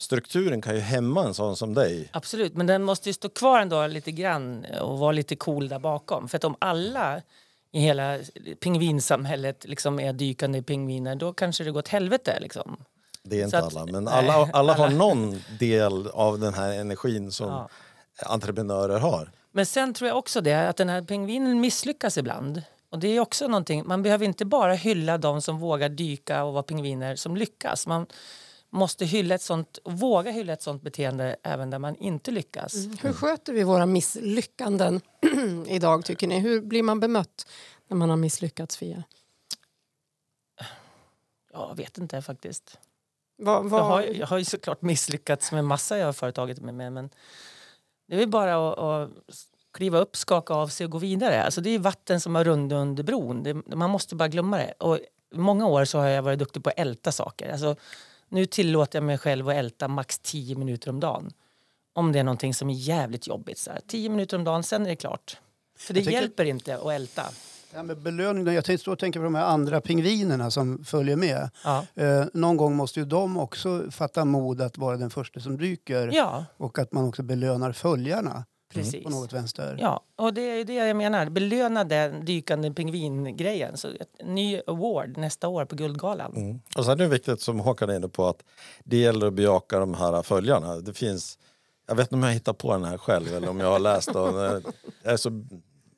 strukturen 0.00 0.62
kan 0.62 0.74
ju 0.74 0.80
hämma 0.80 1.24
en 1.24 1.34
sån 1.34 1.56
som 1.56 1.74
dig. 1.74 2.08
Absolut, 2.12 2.54
men 2.54 2.66
den 2.66 2.82
måste 2.82 3.08
ju 3.08 3.12
stå 3.12 3.28
kvar 3.28 3.60
ändå 3.60 3.86
lite 3.86 4.12
grann 4.12 4.66
och 4.80 4.98
vara 4.98 5.12
lite 5.12 5.36
cool 5.36 5.68
där 5.68 5.78
bakom. 5.78 6.28
För 6.28 6.36
att 6.36 6.44
om 6.44 6.56
alla 6.58 7.22
i 7.72 7.80
hela 7.80 8.18
pingvinsamhället 8.60 9.64
liksom 9.64 10.00
är 10.00 10.12
dykande 10.12 10.62
pingviner 10.62 11.16
då 11.16 11.32
kanske 11.32 11.64
det 11.64 11.70
går 11.70 11.78
åt 11.78 11.88
helvete. 11.88 12.38
Liksom. 12.40 12.76
Det 13.22 13.40
är 13.40 13.44
inte 13.44 13.58
att- 13.58 13.76
alla, 13.76 13.92
men 13.92 14.04
nej, 14.04 14.14
alla, 14.14 14.32
alla 14.52 14.74
har 14.74 14.86
alla- 14.86 14.96
någon 14.96 15.40
del 15.58 16.06
av 16.08 16.38
den 16.38 16.54
här 16.54 16.72
energin 16.72 17.32
som 17.32 17.48
Ja. 17.48 17.68
entreprenörer 18.26 18.98
har. 18.98 19.30
Men 19.52 19.66
sen 19.66 19.94
tror 19.94 20.08
jag 20.08 20.18
också 20.18 20.40
det 20.40 20.68
att 20.68 20.76
den 20.76 20.88
här 20.88 21.02
pingvinen 21.02 21.60
misslyckas 21.60 22.18
ibland. 22.18 22.62
Och 22.94 23.00
det 23.00 23.08
är 23.08 23.20
också 23.20 23.48
någonting, 23.48 23.86
man 23.86 24.02
behöver 24.02 24.24
inte 24.24 24.44
bara 24.44 24.74
hylla 24.74 25.18
de 25.18 25.42
som 25.42 25.58
vågar 25.58 25.88
dyka 25.88 26.44
och 26.44 26.52
vara 26.52 26.62
pingviner 26.62 27.16
som 27.16 27.36
lyckas. 27.36 27.86
Man 27.86 28.06
måste 28.70 29.04
hylla 29.04 29.34
ett 29.34 29.42
sånt, 29.42 29.78
våga 29.84 30.30
hylla 30.30 30.52
ett 30.52 30.62
sånt 30.62 30.82
beteende 30.82 31.36
även 31.42 31.70
där 31.70 31.78
man 31.78 31.96
inte 31.96 32.30
lyckas. 32.30 32.74
Hur 33.00 33.12
sköter 33.12 33.52
vi 33.52 33.62
våra 33.62 33.86
misslyckanden 33.86 35.00
idag 35.66 36.04
tycker 36.04 36.26
ni? 36.26 36.38
Hur 36.38 36.60
blir 36.60 36.82
man 36.82 37.00
bemött 37.00 37.46
när 37.88 37.96
man 37.96 38.10
har 38.10 38.16
misslyckats 38.16 38.76
Fia? 38.76 39.02
Jag 41.52 41.76
vet 41.76 41.98
inte 41.98 42.22
faktiskt. 42.22 42.78
Vad, 43.36 43.64
Jag 43.64 43.68
vad, 43.68 43.84
har, 43.84 44.02
jag 44.02 44.26
har 44.26 44.38
ju 44.38 44.44
såklart 44.44 44.82
misslyckats 44.82 45.52
med 45.52 45.64
massa 45.64 45.98
jag 45.98 46.06
har 46.06 46.12
företaget 46.12 46.60
med, 46.60 46.74
med 46.74 46.92
men 46.92 47.10
det 48.08 48.14
är 48.14 48.18
väl 48.18 48.28
bara 48.28 48.72
att, 48.72 48.78
att 48.78 49.10
kliva 49.74 49.98
upp, 49.98 50.16
skaka 50.16 50.54
av 50.54 50.68
sig 50.68 50.84
och 50.84 50.90
gå 50.90 50.98
vidare. 50.98 51.42
Alltså 51.44 51.60
det 51.60 51.70
är 51.70 51.78
vatten 51.78 52.20
som 52.20 52.34
har 52.34 52.44
runnit 52.44 52.72
under 52.72 53.02
bron. 53.02 53.42
Det, 53.42 53.54
man 53.76 53.90
måste 53.90 54.14
bara 54.16 54.28
glömma 54.28 54.56
det. 54.56 54.72
Och 54.78 54.98
många 55.34 55.66
år 55.66 55.84
så 55.84 55.98
har 55.98 56.06
jag 56.06 56.22
varit 56.22 56.38
duktig 56.38 56.64
på 56.64 56.70
att 56.70 56.78
älta 56.78 57.12
saker. 57.12 57.52
Alltså, 57.52 57.76
nu 58.28 58.46
tillåter 58.46 58.96
jag 58.98 59.04
mig 59.04 59.18
själv 59.18 59.48
att 59.48 59.54
älta 59.54 59.88
max 59.88 60.18
10 60.18 60.56
minuter 60.56 60.90
om 60.90 61.00
dagen. 61.00 61.32
Om 61.92 62.12
det 62.12 62.18
är 62.18 62.24
någonting 62.24 62.54
som 62.54 62.70
är 62.70 62.74
jävligt 62.74 63.26
jobbigt. 63.26 63.58
Så 63.58 63.70
här. 63.70 63.80
10 63.86 64.08
minuter 64.08 64.36
om 64.36 64.44
dagen, 64.44 64.62
sen 64.62 64.82
är 64.82 64.88
det 64.90 64.96
klart. 64.96 65.36
För 65.78 65.94
det 65.94 66.00
tänker- 66.00 66.20
hjälper 66.20 66.44
inte 66.44 66.76
att 66.76 66.92
älta. 66.92 67.22
Ja, 67.74 67.82
med 67.82 67.98
belöning, 67.98 68.54
jag 68.54 68.64
tänkte 68.64 68.82
stå 68.82 68.92
och 68.92 68.98
tänka 68.98 69.18
på 69.18 69.24
de 69.24 69.34
här 69.34 69.44
andra 69.44 69.80
pingvinerna 69.80 70.50
som 70.50 70.84
följer 70.84 71.16
med. 71.16 71.50
Ja. 71.64 71.86
Eh, 71.94 72.24
någon 72.32 72.56
gång 72.56 72.76
måste 72.76 73.00
ju 73.00 73.06
de 73.06 73.36
också 73.36 73.90
fatta 73.90 74.24
mod 74.24 74.60
att 74.60 74.78
vara 74.78 74.96
den 74.96 75.10
första 75.10 75.40
som 75.40 75.56
dyker 75.56 76.10
ja, 76.12 76.44
och 76.56 76.78
att 76.78 76.92
man 76.92 77.04
också 77.08 77.22
belönar 77.22 77.72
följarna 77.72 78.44
precis. 78.74 79.04
på 79.04 79.10
något 79.10 79.32
vänster. 79.32 79.76
Ja, 79.80 80.00
och 80.16 80.34
det 80.34 80.40
är 80.40 80.64
det 80.64 80.74
jag 80.74 80.96
menar. 80.96 81.28
Belöna 81.28 81.84
den 81.84 82.24
dykande 82.24 82.70
pingvingrejen. 82.70 83.76
Så 83.76 83.88
ett 83.88 84.08
ny 84.24 84.60
award 84.66 85.16
nästa 85.16 85.48
år 85.48 85.64
på 85.64 85.76
Guldgalan. 85.76 86.36
Mm. 86.36 86.60
Och 86.76 86.84
sen 86.84 86.92
är 86.92 86.96
det 86.96 87.06
viktigt 87.06 87.40
som 87.40 87.60
Håkan 87.60 87.90
är 87.90 87.96
inne 87.96 88.08
på 88.08 88.26
att 88.26 88.42
det 88.84 88.96
gäller 88.96 89.26
att 89.26 89.34
bejaka 89.34 89.78
de 89.78 89.94
här 89.94 90.22
följarna. 90.22 90.76
Det 90.76 90.92
finns, 90.92 91.38
jag 91.86 91.94
vet 91.94 92.06
inte 92.06 92.14
om 92.14 92.22
jag 92.22 92.32
hittar 92.32 92.52
på 92.52 92.72
den 92.72 92.84
här 92.84 92.98
själv 92.98 93.34
eller 93.34 93.48
om 93.48 93.60
jag 93.60 93.70
har 93.70 93.78
läst 93.78 94.12
den. 94.12 94.34
Jag 95.02 95.12
är 95.12 95.16
så 95.16 95.30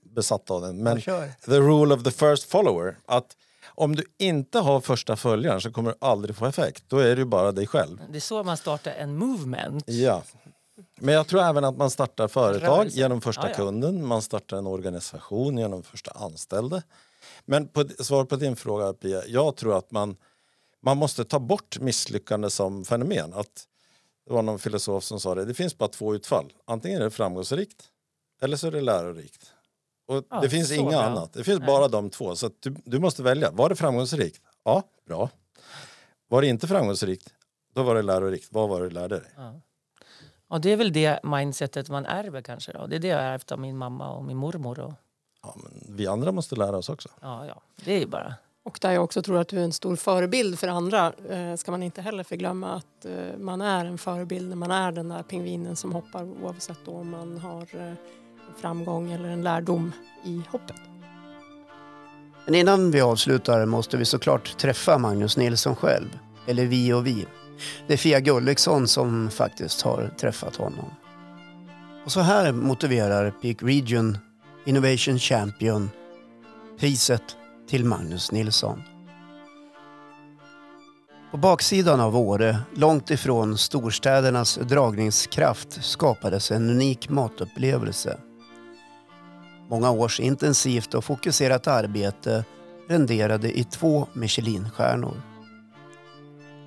besatt 0.03 0.51
av 0.51 0.61
den. 0.61 0.83
Men 0.83 1.01
the 1.45 1.61
rule 1.61 1.95
of 1.95 2.03
the 2.03 2.11
first 2.11 2.45
follower. 2.45 2.97
Att 3.07 3.37
om 3.75 3.97
du 3.97 4.05
inte 4.19 4.59
har 4.59 4.81
första 4.81 5.17
följaren 5.17 5.61
så 5.61 5.73
kommer 5.73 5.91
du 5.91 5.97
aldrig 6.01 6.37
få 6.37 6.47
effekt. 6.47 6.85
Då 6.89 6.99
är 6.99 7.17
det 7.17 7.21
ju 7.21 7.25
bara 7.25 7.53
dig 7.53 7.67
själv. 7.67 8.01
Det 8.11 8.17
är 8.17 8.21
så 8.21 8.43
man 8.45 8.57
startar 8.57 8.93
en 8.93 9.17
movement. 9.17 9.85
Ja. 9.87 10.23
Men 11.01 11.15
jag 11.15 11.27
tror 11.27 11.41
även 11.43 11.65
att 11.65 11.77
man 11.77 11.91
startar 11.91 12.29
företag 12.29 12.79
Rörelse. 12.79 12.99
genom 12.99 13.21
första 13.21 13.43
Ja, 13.43 13.49
ja. 13.49 13.55
kunden. 13.57 14.07
Man 14.07 14.23
startar 14.23 14.57
en 14.57 14.67
organisation 14.67 15.59
genom 15.59 15.83
första 15.83 16.11
anställde. 16.11 16.83
Men 17.45 17.69
på, 17.69 17.85
svar 18.01 18.25
på 18.25 18.37
din 18.37 18.57
fråga 18.57 18.93
Pia, 18.93 19.23
jag 19.27 19.57
tror 19.57 19.79
att 19.79 19.91
man, 19.91 20.17
man 20.83 20.97
måste 20.97 21.25
ta 21.25 21.39
bort 21.39 21.79
misslyckande 21.81 22.51
som 22.51 22.85
fenomen. 22.85 23.33
Att 23.35 23.67
det 24.27 24.33
var 24.33 24.43
någon 24.43 24.59
filosof 24.59 25.05
som 25.05 25.21
sa 25.21 25.35
det, 25.35 25.45
det 25.45 25.55
finns 25.55 25.79
bara 25.79 25.89
två 25.89 26.15
utfall. 26.15 26.53
Antingen 26.65 27.01
är 27.01 27.05
det 27.05 27.11
framgångsrikt 27.11 27.85
eller 28.41 28.57
så 28.57 28.67
är 28.67 28.71
det 28.71 28.81
lärorikt. 28.81 29.53
Och 30.09 30.25
Ja, 30.31 30.41
det 30.41 30.51
finns 30.51 30.73
inga 30.73 30.91
bra. 30.91 31.03
annat. 31.03 31.33
Det 31.33 31.45
finns 31.45 31.59
Nej. 31.59 31.67
bara 31.67 31.89
de 31.89 32.11
två. 32.11 32.37
Så 32.37 32.51
du, 32.61 32.77
du 32.85 32.99
måste 32.99 33.23
välja. 33.23 33.51
Var 33.51 33.69
det 33.69 33.77
framgångsrikt? 33.77 34.41
Ja, 34.65 34.83
bra. 35.07 35.31
Var 36.29 36.41
det 36.43 36.49
inte 36.49 36.67
framgångsrikt? 36.67 37.29
Då 37.75 37.83
var 37.83 37.95
det 37.95 38.03
lärorikt. 38.03 38.49
Vad 38.51 38.69
var 38.69 38.81
det 38.81 38.89
du 38.89 38.95
lärde 38.95 39.19
dig? 39.21 39.31
Och 40.49 40.61
det 40.61 40.73
är 40.73 40.77
väl 40.77 40.93
det 40.93 41.21
mindsetet 41.23 41.89
man 41.89 42.07
ärver 42.07 42.43
kanske. 42.43 42.73
Då. 42.73 42.87
Det 42.87 42.97
är 42.97 43.01
det 43.01 43.09
jag 43.09 43.23
ärvt 43.23 43.53
av 43.53 43.59
min 43.59 43.77
mamma 43.77 44.11
och 44.11 44.25
min 44.25 44.37
mormor. 44.37 44.81
Och, 44.81 44.93
Ja, 45.43 45.55
men 45.63 45.97
vi 45.97 46.07
andra 46.07 46.33
måste 46.33 46.57
lära 46.57 46.77
oss 46.77 46.89
också. 46.89 47.09
ja, 47.21 47.47
ja, 47.47 47.63
det 47.85 47.93
är 47.95 47.99
ju 47.99 48.07
bara... 48.07 48.35
Och 48.63 48.79
där 48.83 48.93
jag 48.93 49.05
också 49.05 49.23
tror 49.23 49.39
att 49.39 49.49
du 49.49 49.59
är 49.59 49.65
en 49.65 49.73
stor 49.73 49.97
förebild 49.97 50.59
för 50.59 50.69
andra 50.69 51.13
eh, 51.31 51.57
ska 51.57 51.71
man 51.71 51.83
inte 51.83 52.03
heller 52.03 52.25
förglömma 52.25 52.75
att 52.75 53.05
eh, 53.05 53.39
man 53.39 53.61
är 53.61 53.85
en 53.85 53.99
förebild 53.99 54.49
när 54.49 54.57
man 54.57 54.71
är 54.71 54.93
den 54.93 55.09
där 55.09 55.23
pingvinen 55.23 55.77
som 55.77 55.93
hoppar 55.93 56.25
oavsett 56.43 56.79
då 56.85 56.93
om 56.93 57.11
man 57.11 57.39
har 57.39 57.63
eh, 57.63 57.93
framgång 58.57 59.13
eller 59.13 59.29
en 59.29 59.43
lärdom 59.43 59.93
i 60.25 60.43
hoppet. 60.51 60.81
Men 62.45 62.55
innan 62.55 62.91
vi 62.91 63.01
avslutar 63.01 63.67
måste 63.67 63.97
vi 63.97 64.05
såklart 64.05 64.59
träffa 64.59 64.99
Magnus 64.99 65.37
Nilsson 65.37 65.77
själv. 65.77 66.19
Eller 66.47 66.67
vi 66.67 66.93
och 66.93 67.07
vi. 67.07 67.27
Det 67.87 67.93
är 67.93 67.97
Fia 67.97 68.21
Gulliksson 68.21 68.89
som 68.89 69.31
faktiskt 69.31 69.83
har 69.83 70.11
träffat 70.21 70.57
honom. 70.57 70.91
Och 72.05 72.13
så 72.13 72.21
här 72.21 72.53
motiverar 72.53 73.31
Peak 73.31 73.63
Region 73.63 74.19
Innovation 74.67 75.19
Champion 75.19 75.91
priset 76.79 77.23
till 77.69 77.85
Magnus 77.85 78.33
Nilsson. 78.33 78.83
På 81.31 81.37
baksidan 81.37 82.01
av 82.01 82.17
Åre, 82.17 82.59
långt 82.75 83.11
ifrån 83.11 83.59
storstädernas 83.59 84.59
dragningskraft, 84.63 85.85
skapades 85.85 86.51
en 86.51 86.71
unik 86.71 87.09
matupplevelse. 87.09 88.19
Många 89.69 89.91
års 89.91 90.21
intensivt 90.21 90.95
och 90.95 91.05
fokuserat 91.05 91.67
arbete 91.67 92.45
renderade 92.89 93.59
i 93.59 93.65
två 93.65 94.07
Michelinstjärnor. 94.13 95.23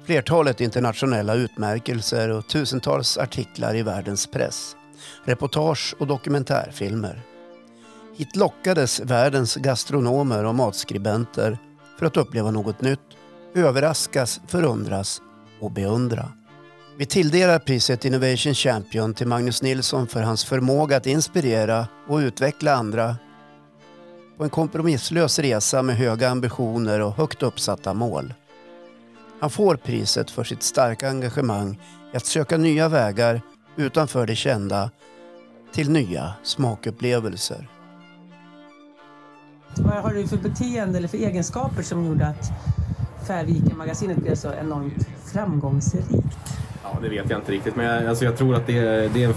Flertalet 0.09 0.61
internationella 0.61 1.33
utmärkelser 1.33 2.29
och 2.29 2.47
tusentals 2.47 3.17
artiklar 3.17 3.75
i 3.75 3.81
världens 3.81 4.27
press, 4.27 4.75
reportage 5.25 5.95
och 5.99 6.07
dokumentärfilmer. 6.07 7.21
Hit 8.17 8.35
lockades 8.35 8.99
världens 8.99 9.55
gastronomer 9.55 10.45
och 10.45 10.55
matskribenter 10.55 11.57
för 11.99 12.05
att 12.05 12.17
uppleva 12.17 12.51
något 12.51 12.81
nytt, 12.81 12.99
överraskas, 13.55 14.41
förundras 14.47 15.21
och 15.59 15.71
beundra. 15.71 16.31
Vi 16.97 17.05
tilldelar 17.05 17.59
priset 17.59 18.05
Innovation 18.05 18.53
Champion 18.53 19.13
till 19.13 19.27
Magnus 19.27 19.61
Nilsson 19.61 20.07
för 20.07 20.21
hans 20.21 20.45
förmåga 20.45 20.97
att 20.97 21.07
inspirera 21.07 21.87
och 22.07 22.17
utveckla 22.17 22.73
andra 22.73 23.15
på 24.37 24.43
en 24.43 24.49
kompromisslös 24.49 25.39
resa 25.39 25.81
med 25.81 25.97
höga 25.97 26.29
ambitioner 26.29 26.99
och 26.99 27.13
högt 27.13 27.43
uppsatta 27.43 27.93
mål. 27.93 28.33
Han 29.39 29.49
får 29.49 29.75
priset 29.75 30.31
för 30.31 30.43
sitt 30.43 30.63
starka 30.63 31.09
engagemang 31.09 31.79
i 32.13 32.17
att 32.17 32.25
söka 32.25 32.57
nya 32.57 32.89
vägar 32.89 33.41
utanför 33.75 34.27
det 34.27 34.35
kända 34.35 34.89
till 35.71 35.91
nya 35.91 36.33
smakupplevelser. 36.43 37.67
Vad 39.77 39.93
har 40.03 40.13
du 40.13 40.27
för 40.27 40.37
beteende 40.37 40.97
eller 40.97 41.07
för 41.07 41.17
egenskaper 41.17 41.83
som 41.83 42.05
gjorde 42.05 42.27
att 42.27 42.51
Färviken-magasinet 43.27 44.17
blev 44.17 44.35
så 44.35 44.53
enormt 44.53 45.07
framgångsrikt? 45.33 46.09
Ja, 46.83 46.97
det 47.01 47.09
vet 47.09 47.29
jag 47.29 47.39
inte 47.39 47.51
riktigt, 47.51 47.75
men 47.75 47.85
jag, 47.85 48.05
alltså 48.05 48.25
jag 48.25 48.37
tror 48.37 48.55
att 48.55 48.67
det, 48.67 48.77
är- 48.77 49.09
det 49.13 49.23
är 49.23 49.33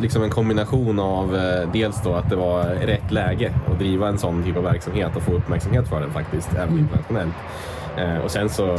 liksom 0.00 0.22
en 0.22 0.30
kombination 0.30 0.98
av 1.00 1.36
eh, 1.36 1.72
dels 1.72 2.02
då 2.04 2.14
att 2.14 2.30
det 2.30 2.36
var 2.36 2.64
rätt 2.64 3.10
läge 3.10 3.54
att 3.72 3.78
driva 3.78 4.08
en 4.08 4.18
sån 4.18 4.44
typ 4.44 4.56
av 4.56 4.62
verksamhet 4.62 5.16
och 5.16 5.22
få 5.22 5.32
uppmärksamhet 5.32 5.88
för 5.88 6.00
den 6.00 6.12
faktiskt, 6.12 6.48
även 6.54 6.78
internationellt. 6.78 7.34
Eh, 7.98 8.16
och 8.18 8.30
sen 8.30 8.48
så, 8.48 8.76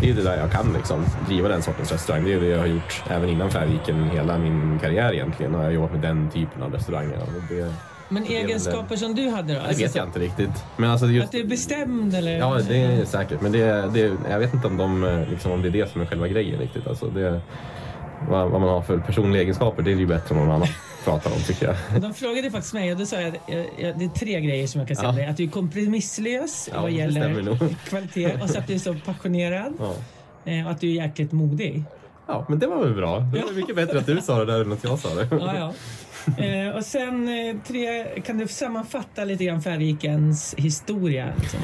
det 0.00 0.04
är 0.04 0.08
ju 0.08 0.12
det 0.12 0.22
där 0.22 0.36
jag 0.38 0.52
kan 0.52 0.72
liksom, 0.72 1.04
driva 1.26 1.48
den 1.48 1.62
sortens 1.62 1.92
restaurang. 1.92 2.24
Det 2.24 2.32
är 2.32 2.40
det 2.40 2.46
jag 2.46 2.58
har 2.58 2.66
gjort 2.66 3.02
även 3.08 3.28
innan 3.28 3.50
Färviken, 3.50 4.10
hela 4.10 4.38
min 4.38 4.78
karriär 4.78 5.12
egentligen 5.12 5.54
har 5.54 5.62
jag 5.64 5.72
jobbat 5.72 5.92
med 5.92 6.00
den 6.00 6.30
typen 6.30 6.62
av 6.62 6.72
restauranger. 6.72 7.18
Det, 7.48 7.74
Men 8.08 8.24
egenskaper 8.24 8.96
som 8.96 9.14
du 9.14 9.28
hade 9.30 9.54
då? 9.54 9.60
det 9.68 9.76
vet 9.82 9.94
jag 9.94 10.06
inte 10.06 10.18
riktigt. 10.18 10.64
Men 10.76 10.90
alltså 10.90 11.06
just, 11.06 11.24
Att 11.24 11.32
du 11.32 11.40
är 11.40 11.44
bestämd 11.44 12.14
eller? 12.14 12.38
Ja, 12.38 12.58
det 12.68 12.76
är 12.76 13.04
säkert. 13.04 13.40
Men 13.40 13.52
det, 13.52 13.90
det, 13.92 14.12
jag 14.30 14.38
vet 14.38 14.54
inte 14.54 14.66
om, 14.66 14.76
de, 14.76 15.04
eh, 15.04 15.28
liksom, 15.30 15.52
om 15.52 15.62
det 15.62 15.68
är 15.68 15.72
det 15.72 15.92
som 15.92 16.00
är 16.00 16.06
själva 16.06 16.28
grejen 16.28 16.58
riktigt. 16.60 16.86
Alltså 16.86 17.06
det, 17.06 17.40
vad, 18.28 18.50
vad 18.50 18.60
man 18.60 18.70
har 18.70 18.82
för 18.82 18.98
personliga 18.98 19.42
egenskaper, 19.42 19.82
det 19.82 19.92
är 19.92 19.96
ju 19.96 20.06
bättre 20.06 20.34
om 20.34 20.40
någon 20.40 20.50
annan 20.54 20.68
pratar 21.04 21.30
om 21.32 21.38
tycker 21.46 21.66
jag. 21.90 22.02
De 22.02 22.14
frågade 22.14 22.50
faktiskt 22.50 22.74
mig 22.74 22.92
och 22.92 22.98
då 22.98 23.06
sa 23.06 23.20
jag 23.20 23.28
att 23.28 23.50
eh, 23.50 23.56
eh, 23.58 23.96
det 23.98 24.04
är 24.04 24.08
tre 24.18 24.40
grejer 24.40 24.66
som 24.66 24.78
jag 24.78 24.88
kan 24.88 24.96
säga 24.96 25.08
Ja. 25.08 25.14
dig. 25.16 25.26
Att 25.26 25.36
du 25.36 25.44
är 25.44 25.48
kompromisslös 25.48 26.68
Ja, 26.74 26.82
vad 26.82 26.90
gäller 26.90 27.58
kvalitet 27.88 28.32
och 28.42 28.50
så 28.50 28.58
att 28.58 28.66
du 28.66 28.74
är 28.74 28.78
så 28.78 28.94
passionerad 29.04 29.72
Ja. 29.78 29.94
eh, 30.52 30.64
och 30.66 30.70
att 30.72 30.80
du 30.80 30.88
är 30.90 30.92
jäkligt 30.94 31.32
modig. 31.32 31.82
ja, 32.26 32.46
men 32.48 32.58
det 32.58 32.66
var 32.66 32.84
väl 32.84 32.94
bra. 32.94 33.18
Det 33.20 33.40
var 33.42 33.52
mycket 33.52 33.76
bättre 33.76 33.98
att 33.98 34.06
du 34.06 34.20
sa 34.20 34.38
det 34.44 34.52
där 34.52 34.60
än 34.60 34.72
att 34.72 34.84
jag 34.84 34.98
sa 34.98 35.14
det. 35.14 35.28
Ja, 35.30 35.56
ja. 35.56 35.72
Eh, 36.44 36.76
och 36.76 36.84
sen 36.84 37.28
tre, 37.66 38.04
kan 38.20 38.38
du 38.38 38.48
sammanfatta 38.48 39.24
lite 39.24 39.44
grann 39.44 39.62
Färvikens 39.62 40.54
historia 40.58 41.28
liksom, 41.40 41.60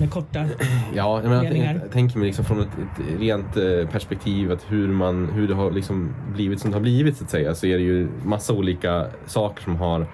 med 0.00 0.10
korta? 0.10 0.44
Ja, 0.94 1.20
jag, 1.22 1.30
menar, 1.30 1.44
jag, 1.44 1.92
tänker 1.92 2.18
mig 2.18 2.26
liksom 2.26 2.44
från 2.44 2.60
ett, 2.60 2.66
ett 2.66 3.20
rent 3.20 3.56
eh, 3.56 3.90
perspektiv 3.92 4.52
att 4.52 4.64
hur, 4.68 4.88
man, 4.88 5.28
hur 5.28 5.48
det 5.48 5.54
har 5.54 5.70
liksom 5.70 6.14
blivit 6.34 6.60
som 6.60 6.70
det 6.70 6.76
har 6.76 6.82
blivit 6.82 7.16
så 7.16 7.24
att 7.24 7.30
säga 7.30 7.54
så 7.54 7.66
är 7.66 7.78
det 7.78 7.84
ju 7.84 8.08
massa 8.24 8.52
olika 8.52 9.06
saker 9.26 9.62
som 9.62 9.76
har 9.76 10.06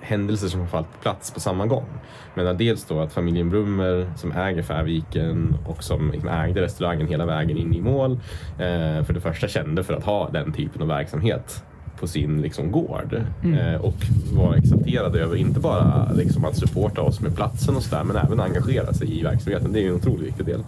händelser 0.00 0.48
som 0.48 0.60
har 0.60 0.66
fallit 0.66 1.00
plats 1.02 1.30
på 1.30 1.40
samma 1.40 1.66
gång. 1.66 1.86
Men 2.34 2.56
dels 2.56 2.84
då 2.84 3.00
att 3.00 3.12
familjen 3.12 3.50
Brummer 3.50 4.12
som 4.16 4.32
äger 4.32 4.62
Färviken 4.62 5.56
och 5.66 5.84
som 5.84 6.10
liksom 6.10 6.28
ägde 6.28 6.62
restaurangen 6.62 7.08
hela 7.08 7.26
vägen 7.26 7.56
in 7.56 7.74
i 7.74 7.80
mål 7.80 8.12
eh, 8.58 9.04
för 9.04 9.12
det 9.12 9.20
första 9.20 9.48
kände 9.48 9.84
för 9.84 9.94
att 9.94 10.04
ha 10.04 10.30
den 10.30 10.52
typen 10.52 10.82
av 10.82 10.88
verksamhet 10.88 11.64
på 12.00 12.06
sin 12.06 12.42
liksom, 12.42 12.72
gård 12.72 13.22
eh, 13.44 13.80
och 13.80 13.96
var 14.32 14.54
exalterade 14.54 15.20
över 15.20 15.36
inte 15.36 15.60
bara 15.60 16.12
liksom, 16.12 16.44
att 16.44 16.56
supporta 16.56 17.02
oss 17.02 17.20
med 17.20 17.36
platsen 17.36 17.76
och 17.76 17.82
sådär 17.82 18.04
men 18.04 18.16
även 18.16 18.40
engagera 18.40 18.92
sig 18.92 19.18
i 19.18 19.22
verksamheten. 19.22 19.72
Det 19.72 19.80
är 19.80 19.88
en 19.88 19.94
otroligt 19.94 20.26
viktig 20.26 20.46
del. 20.46 20.60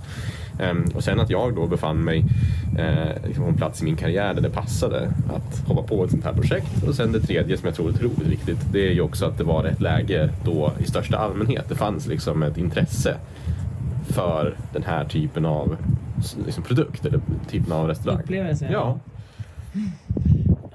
Ehm, 0.61 0.85
och 0.95 1.05
sen 1.05 1.21
att 1.21 1.31
jag 1.31 1.55
då 1.55 1.67
befann 1.67 2.05
mig 2.05 2.25
eh, 2.79 3.27
liksom 3.27 3.45
på 3.45 3.51
en 3.51 3.57
plats 3.57 3.83
i 3.83 3.85
min 3.85 3.97
karriär 3.97 4.35
där 4.35 4.43
det 4.43 4.51
passade 4.51 5.13
att 5.35 5.69
hoppa 5.69 5.83
på 5.83 6.05
ett 6.05 6.11
sånt 6.11 6.25
här 6.25 6.33
projekt. 6.33 6.83
Och 6.89 6.95
sen 6.95 7.13
det 7.13 7.21
tredje 7.21 7.57
som 7.57 7.67
jag 7.67 7.75
tror 7.75 7.89
är 7.89 7.93
otroligt 7.93 8.29
viktigt, 8.29 8.59
det 8.73 8.89
är 8.89 8.93
ju 8.93 9.01
också 9.01 9.27
att 9.27 9.39
det 9.39 9.45
var 9.45 9.63
rätt 9.63 9.81
läge 9.81 10.31
då 10.45 10.73
i 10.79 10.85
största 10.85 11.17
allmänhet. 11.19 11.69
Det 11.69 11.75
fanns 11.75 12.07
liksom 12.07 12.43
ett 12.43 12.59
intresse 12.59 13.17
för 14.09 14.55
den 14.73 14.83
här 14.83 15.05
typen 15.05 15.47
av 15.47 15.77
liksom, 16.47 16.63
produkt 16.63 17.07
eller 17.07 17.21
typen 17.51 17.73
av 17.73 17.89
restaurang. 17.89 18.21
Upplevelse? 18.21 18.69
Ja. 18.73 18.99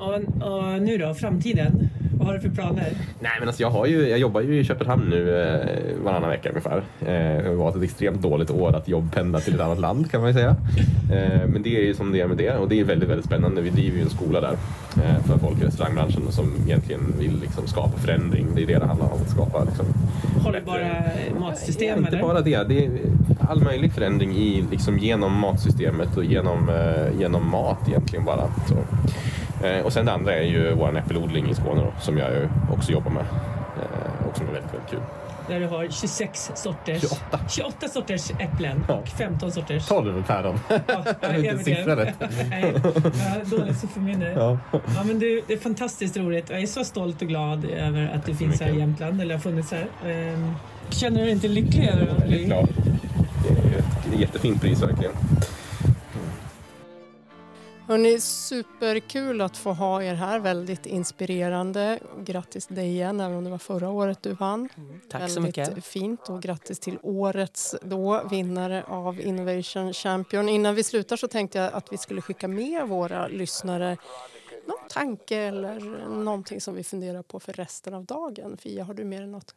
Och, 0.02 0.48
och 0.48 0.82
nu 0.82 0.98
då, 0.98 1.14
framtiden? 1.14 1.90
Vad 2.18 2.28
har 2.28 2.34
du 2.34 2.40
för 2.42 2.50
planer? 2.50 2.88
Nej 3.20 3.32
men 3.40 3.48
alltså 3.48 3.62
jag, 3.62 3.70
har 3.70 3.86
ju, 3.86 4.10
jag 4.10 4.20
jobbar 4.20 4.42
ju 4.42 4.60
i 4.60 4.64
Köpenhamn 4.64 5.10
nu 5.10 5.42
eh, 5.42 6.04
varannan 6.04 6.30
vecka 6.30 6.50
ungefär. 6.50 6.84
Eh, 7.02 7.44
det 7.44 7.56
varit 7.56 7.76
ett 7.76 7.84
extremt 7.84 8.22
dåligt 8.22 8.50
år 8.52 8.76
att 8.76 8.88
jobbpendla 8.88 9.40
till 9.40 9.56
ett 9.56 9.62
annat 9.62 9.80
land 9.80 10.12
kan 10.12 10.22
man 10.22 10.30
ju 10.30 10.34
säga. 10.34 10.56
Eh, 11.14 11.48
men 11.48 11.64
det 11.64 11.78
är 11.78 11.82
ju 11.82 11.94
som 11.94 12.12
det 12.12 12.22
är 12.22 12.28
med 12.28 12.38
det 12.38 12.52
och 12.52 12.70
det 12.70 12.80
är 12.80 12.84
väldigt, 12.84 13.10
väldigt 13.10 13.26
spännande. 13.26 13.62
Vi 13.62 13.70
driver 13.70 13.98
ju 13.98 14.04
en 14.04 14.10
skola 14.10 14.42
där 14.42 14.58
eh, 14.96 15.24
för 15.24 15.38
folk 15.38 15.62
i 15.62 15.66
restaurangbranschen 15.66 16.32
som 16.32 16.54
egentligen 16.66 17.02
vill 17.20 17.40
liksom, 17.42 17.68
skapa 17.68 17.98
förändring. 17.98 18.48
Det 18.56 18.64
är 18.64 18.68
det 18.68 18.80
det 18.80 18.86
handlar 18.86 19.06
om, 19.06 19.22
att 19.22 19.30
skapa 19.30 19.64
liksom, 19.64 19.86
Hållbara 20.44 21.04
matsystem 21.40 22.00
inte 22.00 22.12
eller? 22.12 22.22
bara 22.22 22.42
det. 22.42 22.64
Det 22.68 22.86
är 22.86 22.92
all 23.40 23.64
möjlig 23.64 23.94
förändring 23.94 24.32
i, 24.36 24.66
liksom, 24.72 24.98
genom 25.00 25.40
matsystemet 25.40 26.18
och 26.18 26.26
genom, 26.26 26.70
eh, 26.70 27.20
genom 27.20 27.50
mat 27.50 27.88
egentligen 27.88 28.26
bara. 28.26 28.44
Så. 28.68 28.76
Eh, 29.63 29.86
och 29.86 29.93
sen 29.93 30.06
det 30.06 30.12
andra 30.12 30.34
är 30.36 30.43
ju 30.43 30.74
vår 30.74 30.97
äppelodling 30.97 31.50
i 31.50 31.56
Skåne 31.56 31.82
då, 31.82 31.93
som 32.02 32.17
jag 32.17 32.30
också 32.71 32.91
jobbar 32.91 33.12
med. 33.12 33.24
Eh, 33.24 34.28
och 34.30 34.38
som 34.38 34.47
är 34.47 34.52
väldigt, 34.52 34.74
väldigt 34.74 34.89
kul. 34.89 35.00
Där 35.47 35.60
du 35.60 35.67
har 35.67 35.88
26 35.91 36.52
sorters, 36.56 37.02
28. 37.02 37.39
28 37.50 37.88
sorters 37.88 38.32
äpplen 38.39 38.84
Ja. 38.88 38.93
och 38.93 39.08
15 39.08 39.52
sorters... 39.52 39.88
12 39.88 40.24
päron. 40.28 40.60
Ja, 40.67 40.76
inte 40.97 41.17
jag 41.47 41.54
vet 41.54 41.65
siffra 41.65 41.95
det. 41.95 42.06
rätt. 42.06 42.15
Nej, 42.50 42.74
jag 42.76 42.80
har 42.82 43.58
dåligt 43.60 43.78
sifferminne. 43.78 44.30
Ja. 44.36 44.58
Ja, 44.71 45.04
men 45.06 45.19
du, 45.19 45.41
det 45.47 45.54
är 45.54 45.58
fantastiskt 45.58 46.17
roligt. 46.17 46.50
Jag 46.50 46.62
är 46.62 46.67
så 46.67 46.84
stolt 46.84 47.21
och 47.21 47.28
glad 47.28 47.65
över 47.65 48.12
att 48.15 48.26
du 48.26 48.36
finns 48.36 48.62
här 48.62 48.69
i. 48.69 48.80
Jämtland, 48.80 49.21
eller 49.21 49.36
har 49.36 49.41
funnits 49.41 49.71
här. 49.71 49.86
Ehm, 50.12 50.54
Känner 50.89 51.17
du 51.19 51.24
dig 51.26 51.32
inte 51.34 51.47
lycklig? 51.47 51.89
Väldigt 52.19 52.45
glad. 52.45 52.67
Det 53.43 53.50
är 53.50 53.71
ju 53.71 53.78
ett 54.15 54.19
jättefint 54.19 54.62
pris 54.62 54.82
verkligen. 54.84 55.12
Hörrni, 57.92 58.20
superkul 58.20 59.42
att 59.42 59.58
få 59.58 59.74
ha 59.74 60.04
er 60.04 60.14
här. 60.14 60.40
Väldigt 60.40 60.86
inspirerande. 60.86 62.00
Grattis 62.20 62.68
dig 62.68 62.88
igen, 62.88 63.20
även 63.20 63.38
om 63.38 63.44
det 63.44 63.50
var 63.50 63.58
förra 63.58 63.90
året 63.90 64.24
du 64.24 64.34
vann. 64.34 64.70
Tack 65.10 65.22
Väldigt 65.22 65.34
så 65.34 65.42
mycket. 65.42 65.86
fint 65.86 66.30
och 66.30 66.42
grattis 66.42 66.80
till 66.80 66.98
årets 67.02 67.76
då, 67.82 68.24
vinnare 68.24 68.84
av 68.88 69.22
Innovation 69.22 69.94
Champion. 69.94 70.50
Innan 70.50 70.76
vi 70.76 70.84
slutar 70.84 71.18
så 71.18 71.28
tänkte 71.28 71.58
jag 71.58 71.74
att 71.74 71.94
vi 71.94 71.98
skulle 71.98 72.22
skicka 72.22 72.48
med 72.48 72.88
våra 72.88 73.28
lyssnare 73.28 73.98
någon 74.66 74.88
tanke 74.90 75.38
eller 75.38 75.80
någonting 76.10 76.62
som 76.62 76.76
vi 76.76 76.84
funderar 76.84 77.24
på 77.24 77.40
för 77.40 77.54
resten 77.54 77.94
av 77.94 78.06
dagen. 78.06 78.58
Fia, 78.58 78.84
har 78.84 78.94
du 78.94 79.04
mer 79.04 79.22
än 79.22 79.32
något? 79.32 79.56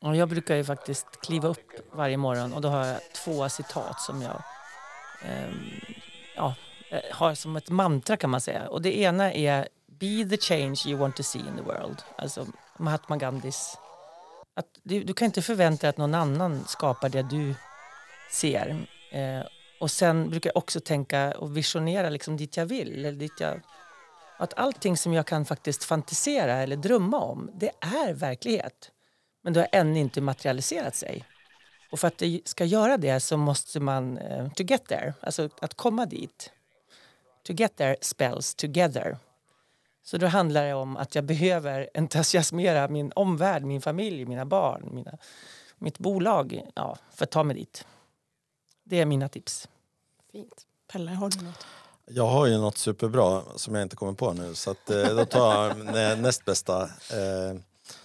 Ja, 0.00 0.16
jag 0.16 0.28
brukar 0.28 0.56
ju 0.56 0.64
faktiskt 0.64 1.06
kliva 1.20 1.48
upp 1.48 1.70
varje 1.92 2.16
morgon 2.16 2.52
och 2.52 2.60
då 2.60 2.68
har 2.68 2.86
jag 2.86 3.00
två 3.12 3.48
citat 3.48 4.00
som 4.00 4.22
jag 4.22 4.42
ehm, 5.22 5.54
ja, 6.36 6.48
eh, 6.48 6.65
Eh, 6.90 7.00
har 7.10 7.34
som 7.34 7.56
ett 7.56 7.70
mantra 7.70 8.16
kan 8.16 8.30
man 8.30 8.40
säga. 8.40 8.68
Och 8.68 8.82
det 8.82 8.98
ena 8.98 9.32
är 9.32 9.68
Be 9.86 10.24
the 10.30 10.36
change 10.36 10.82
you 10.86 10.98
want 10.98 11.16
to 11.16 11.22
see 11.22 11.38
in 11.38 11.56
the 11.56 11.62
world. 11.62 12.02
Alltså 12.16 12.46
Mahatma 12.78 13.16
Gandhis. 13.16 13.78
Att 14.54 14.66
du, 14.82 15.04
du 15.04 15.14
kan 15.14 15.26
inte 15.26 15.42
förvänta 15.42 15.80
dig 15.80 15.90
att 15.90 15.98
någon 15.98 16.14
annan 16.14 16.64
skapar 16.64 17.08
det 17.08 17.22
du 17.22 17.54
ser. 18.30 18.86
Eh, 19.12 19.46
och 19.80 19.90
sen 19.90 20.30
brukar 20.30 20.50
jag 20.50 20.56
också 20.56 20.80
tänka 20.80 21.38
och 21.38 21.56
visionera 21.56 22.10
liksom 22.10 22.36
dit 22.36 22.56
jag 22.56 22.66
vill. 22.66 22.92
Eller 22.92 23.12
dit 23.12 23.40
jag, 23.40 23.60
att 24.36 24.54
allting 24.54 24.96
som 24.96 25.12
jag 25.12 25.26
kan 25.26 25.44
faktiskt 25.44 25.84
fantisera 25.84 26.52
eller 26.52 26.76
drömma 26.76 27.18
om, 27.18 27.50
det 27.54 27.70
är 27.80 28.12
verklighet. 28.12 28.90
Men 29.42 29.52
det 29.52 29.60
har 29.60 29.68
ännu 29.72 30.00
inte 30.00 30.20
materialiserat 30.20 30.94
sig. 30.94 31.24
Och 31.90 32.00
för 32.00 32.08
att 32.08 32.18
det 32.18 32.40
ska 32.44 32.64
göra 32.64 32.96
det 32.96 33.20
så 33.20 33.36
måste 33.36 33.80
man, 33.80 34.18
eh, 34.18 34.48
to 34.52 34.62
get 34.62 34.86
there, 34.86 35.14
alltså 35.20 35.48
att 35.60 35.74
komma 35.74 36.06
dit. 36.06 36.52
To 37.46 37.52
get 37.52 37.76
there 37.76 37.96
spells 38.00 38.54
together. 38.54 39.18
Så 40.02 40.18
då 40.18 40.26
handlar 40.26 40.64
det 40.64 40.74
om 40.74 40.96
att 40.96 41.14
jag 41.14 41.24
behöver 41.24 41.90
entusiasmera 41.94 42.88
min 42.88 43.12
omvärld, 43.16 43.62
min 43.64 43.80
familj, 43.80 44.24
mina 44.24 44.44
barn, 44.44 44.88
mina, 44.92 45.18
mitt 45.78 45.98
bolag 45.98 46.62
ja, 46.74 46.98
för 47.14 47.24
att 47.24 47.30
ta 47.30 47.42
mig 47.42 47.56
dit. 47.56 47.86
Det 48.84 49.00
är 49.00 49.06
mina 49.06 49.28
tips. 49.28 49.68
Fint. 50.32 50.66
Pelle, 50.92 51.10
har 51.10 51.30
du 51.30 51.44
något? 51.44 51.66
Jag 52.06 52.26
har 52.26 52.46
ju 52.46 52.58
något 52.58 52.78
superbra 52.78 53.42
som 53.56 53.74
jag 53.74 53.82
inte 53.82 53.96
kommer 53.96 54.12
på 54.12 54.32
nu 54.32 54.54
så 54.54 54.70
att, 54.70 54.90
eh, 54.90 55.16
då 55.16 55.24
tar 55.24 55.66
jag 55.66 55.78
nä- 55.84 56.16
näst 56.16 56.44
bästa 56.44 56.82
eh, 56.82 57.60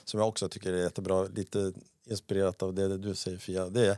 som 0.06 0.20
jag 0.20 0.30
också 0.30 0.50
tycker 0.50 0.74
är 0.74 0.84
jättebra, 0.84 1.24
lite 1.24 1.74
inspirerat 2.06 2.64
av 2.64 2.74
det 2.74 2.98
du 2.98 3.16
säger 3.16 3.38
Fia. 3.38 3.70
Det 3.70 3.88
är 3.88 3.98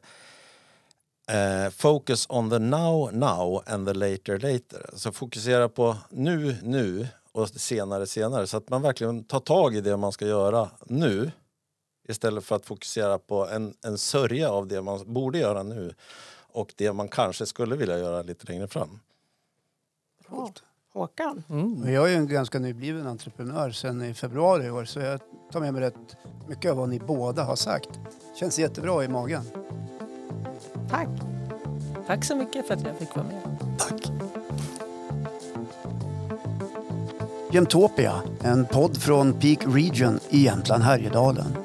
eh, 1.27 1.69
Focus 1.69 2.25
on 2.29 2.49
the 2.49 2.59
now 2.59 3.11
now 3.13 3.63
and 3.65 3.87
the 3.87 3.93
later 3.93 4.39
later. 4.39 4.89
Så 4.93 5.11
fokusera 5.11 5.69
på 5.69 5.97
nu 6.09 6.57
nu 6.63 7.07
och 7.31 7.49
senare 7.49 8.07
senare 8.07 8.47
så 8.47 8.57
att 8.57 8.69
man 8.69 8.81
verkligen 8.81 9.23
tar 9.23 9.39
tag 9.39 9.75
i 9.75 9.81
det 9.81 9.97
man 9.97 10.11
ska 10.11 10.27
göra 10.27 10.69
nu 10.85 11.31
istället 12.07 12.43
för 12.43 12.55
att 12.55 12.65
fokusera 12.65 13.19
på 13.19 13.47
en, 13.47 13.73
en 13.85 13.97
sörja 13.97 14.51
av 14.51 14.67
det 14.67 14.81
man 14.81 15.13
borde 15.13 15.37
göra 15.37 15.63
nu 15.63 15.93
och 16.53 16.73
det 16.77 16.93
man 16.93 17.07
kanske 17.07 17.45
skulle 17.45 17.75
vilja 17.75 17.99
göra 17.99 18.21
lite 18.21 18.51
längre 18.51 18.67
fram. 18.67 18.99
Bra. 20.29 20.51
Håkan? 20.93 21.43
Och 21.83 21.91
Jag 21.91 22.05
är 22.05 22.09
ju 22.09 22.15
en 22.15 22.27
ganska 22.27 22.59
nybliven 22.59 23.07
entreprenör 23.07 23.71
sen 23.71 24.01
i 24.01 24.13
februari 24.13 24.65
i 24.65 24.69
år 24.69 24.85
så 24.85 24.99
jag 24.99 25.19
tar 25.51 25.59
med 25.59 25.73
mig 25.73 25.81
rätt 25.81 26.17
mycket 26.47 26.71
av 26.71 26.77
vad 26.77 26.89
ni 26.89 26.99
båda 26.99 27.43
har 27.43 27.55
sagt. 27.55 27.89
Känns 28.39 28.59
jättebra 28.59 29.03
i 29.03 29.07
magen. 29.07 29.43
Tack. 30.89 31.09
Tack 32.07 32.25
så 32.25 32.35
mycket 32.35 32.67
för 32.67 32.73
att 32.73 32.85
jag 32.85 32.97
fick 32.97 33.15
vara 33.15 33.25
med. 33.25 33.41
Tack! 33.77 34.11
Jämtopia, 37.51 38.13
en 38.41 38.65
podd 38.65 38.97
från 38.97 39.33
Peak 39.33 39.59
Region 39.67 40.19
i 40.29 40.43
Jämtland 40.43 40.83
Härjedalen. 40.83 41.55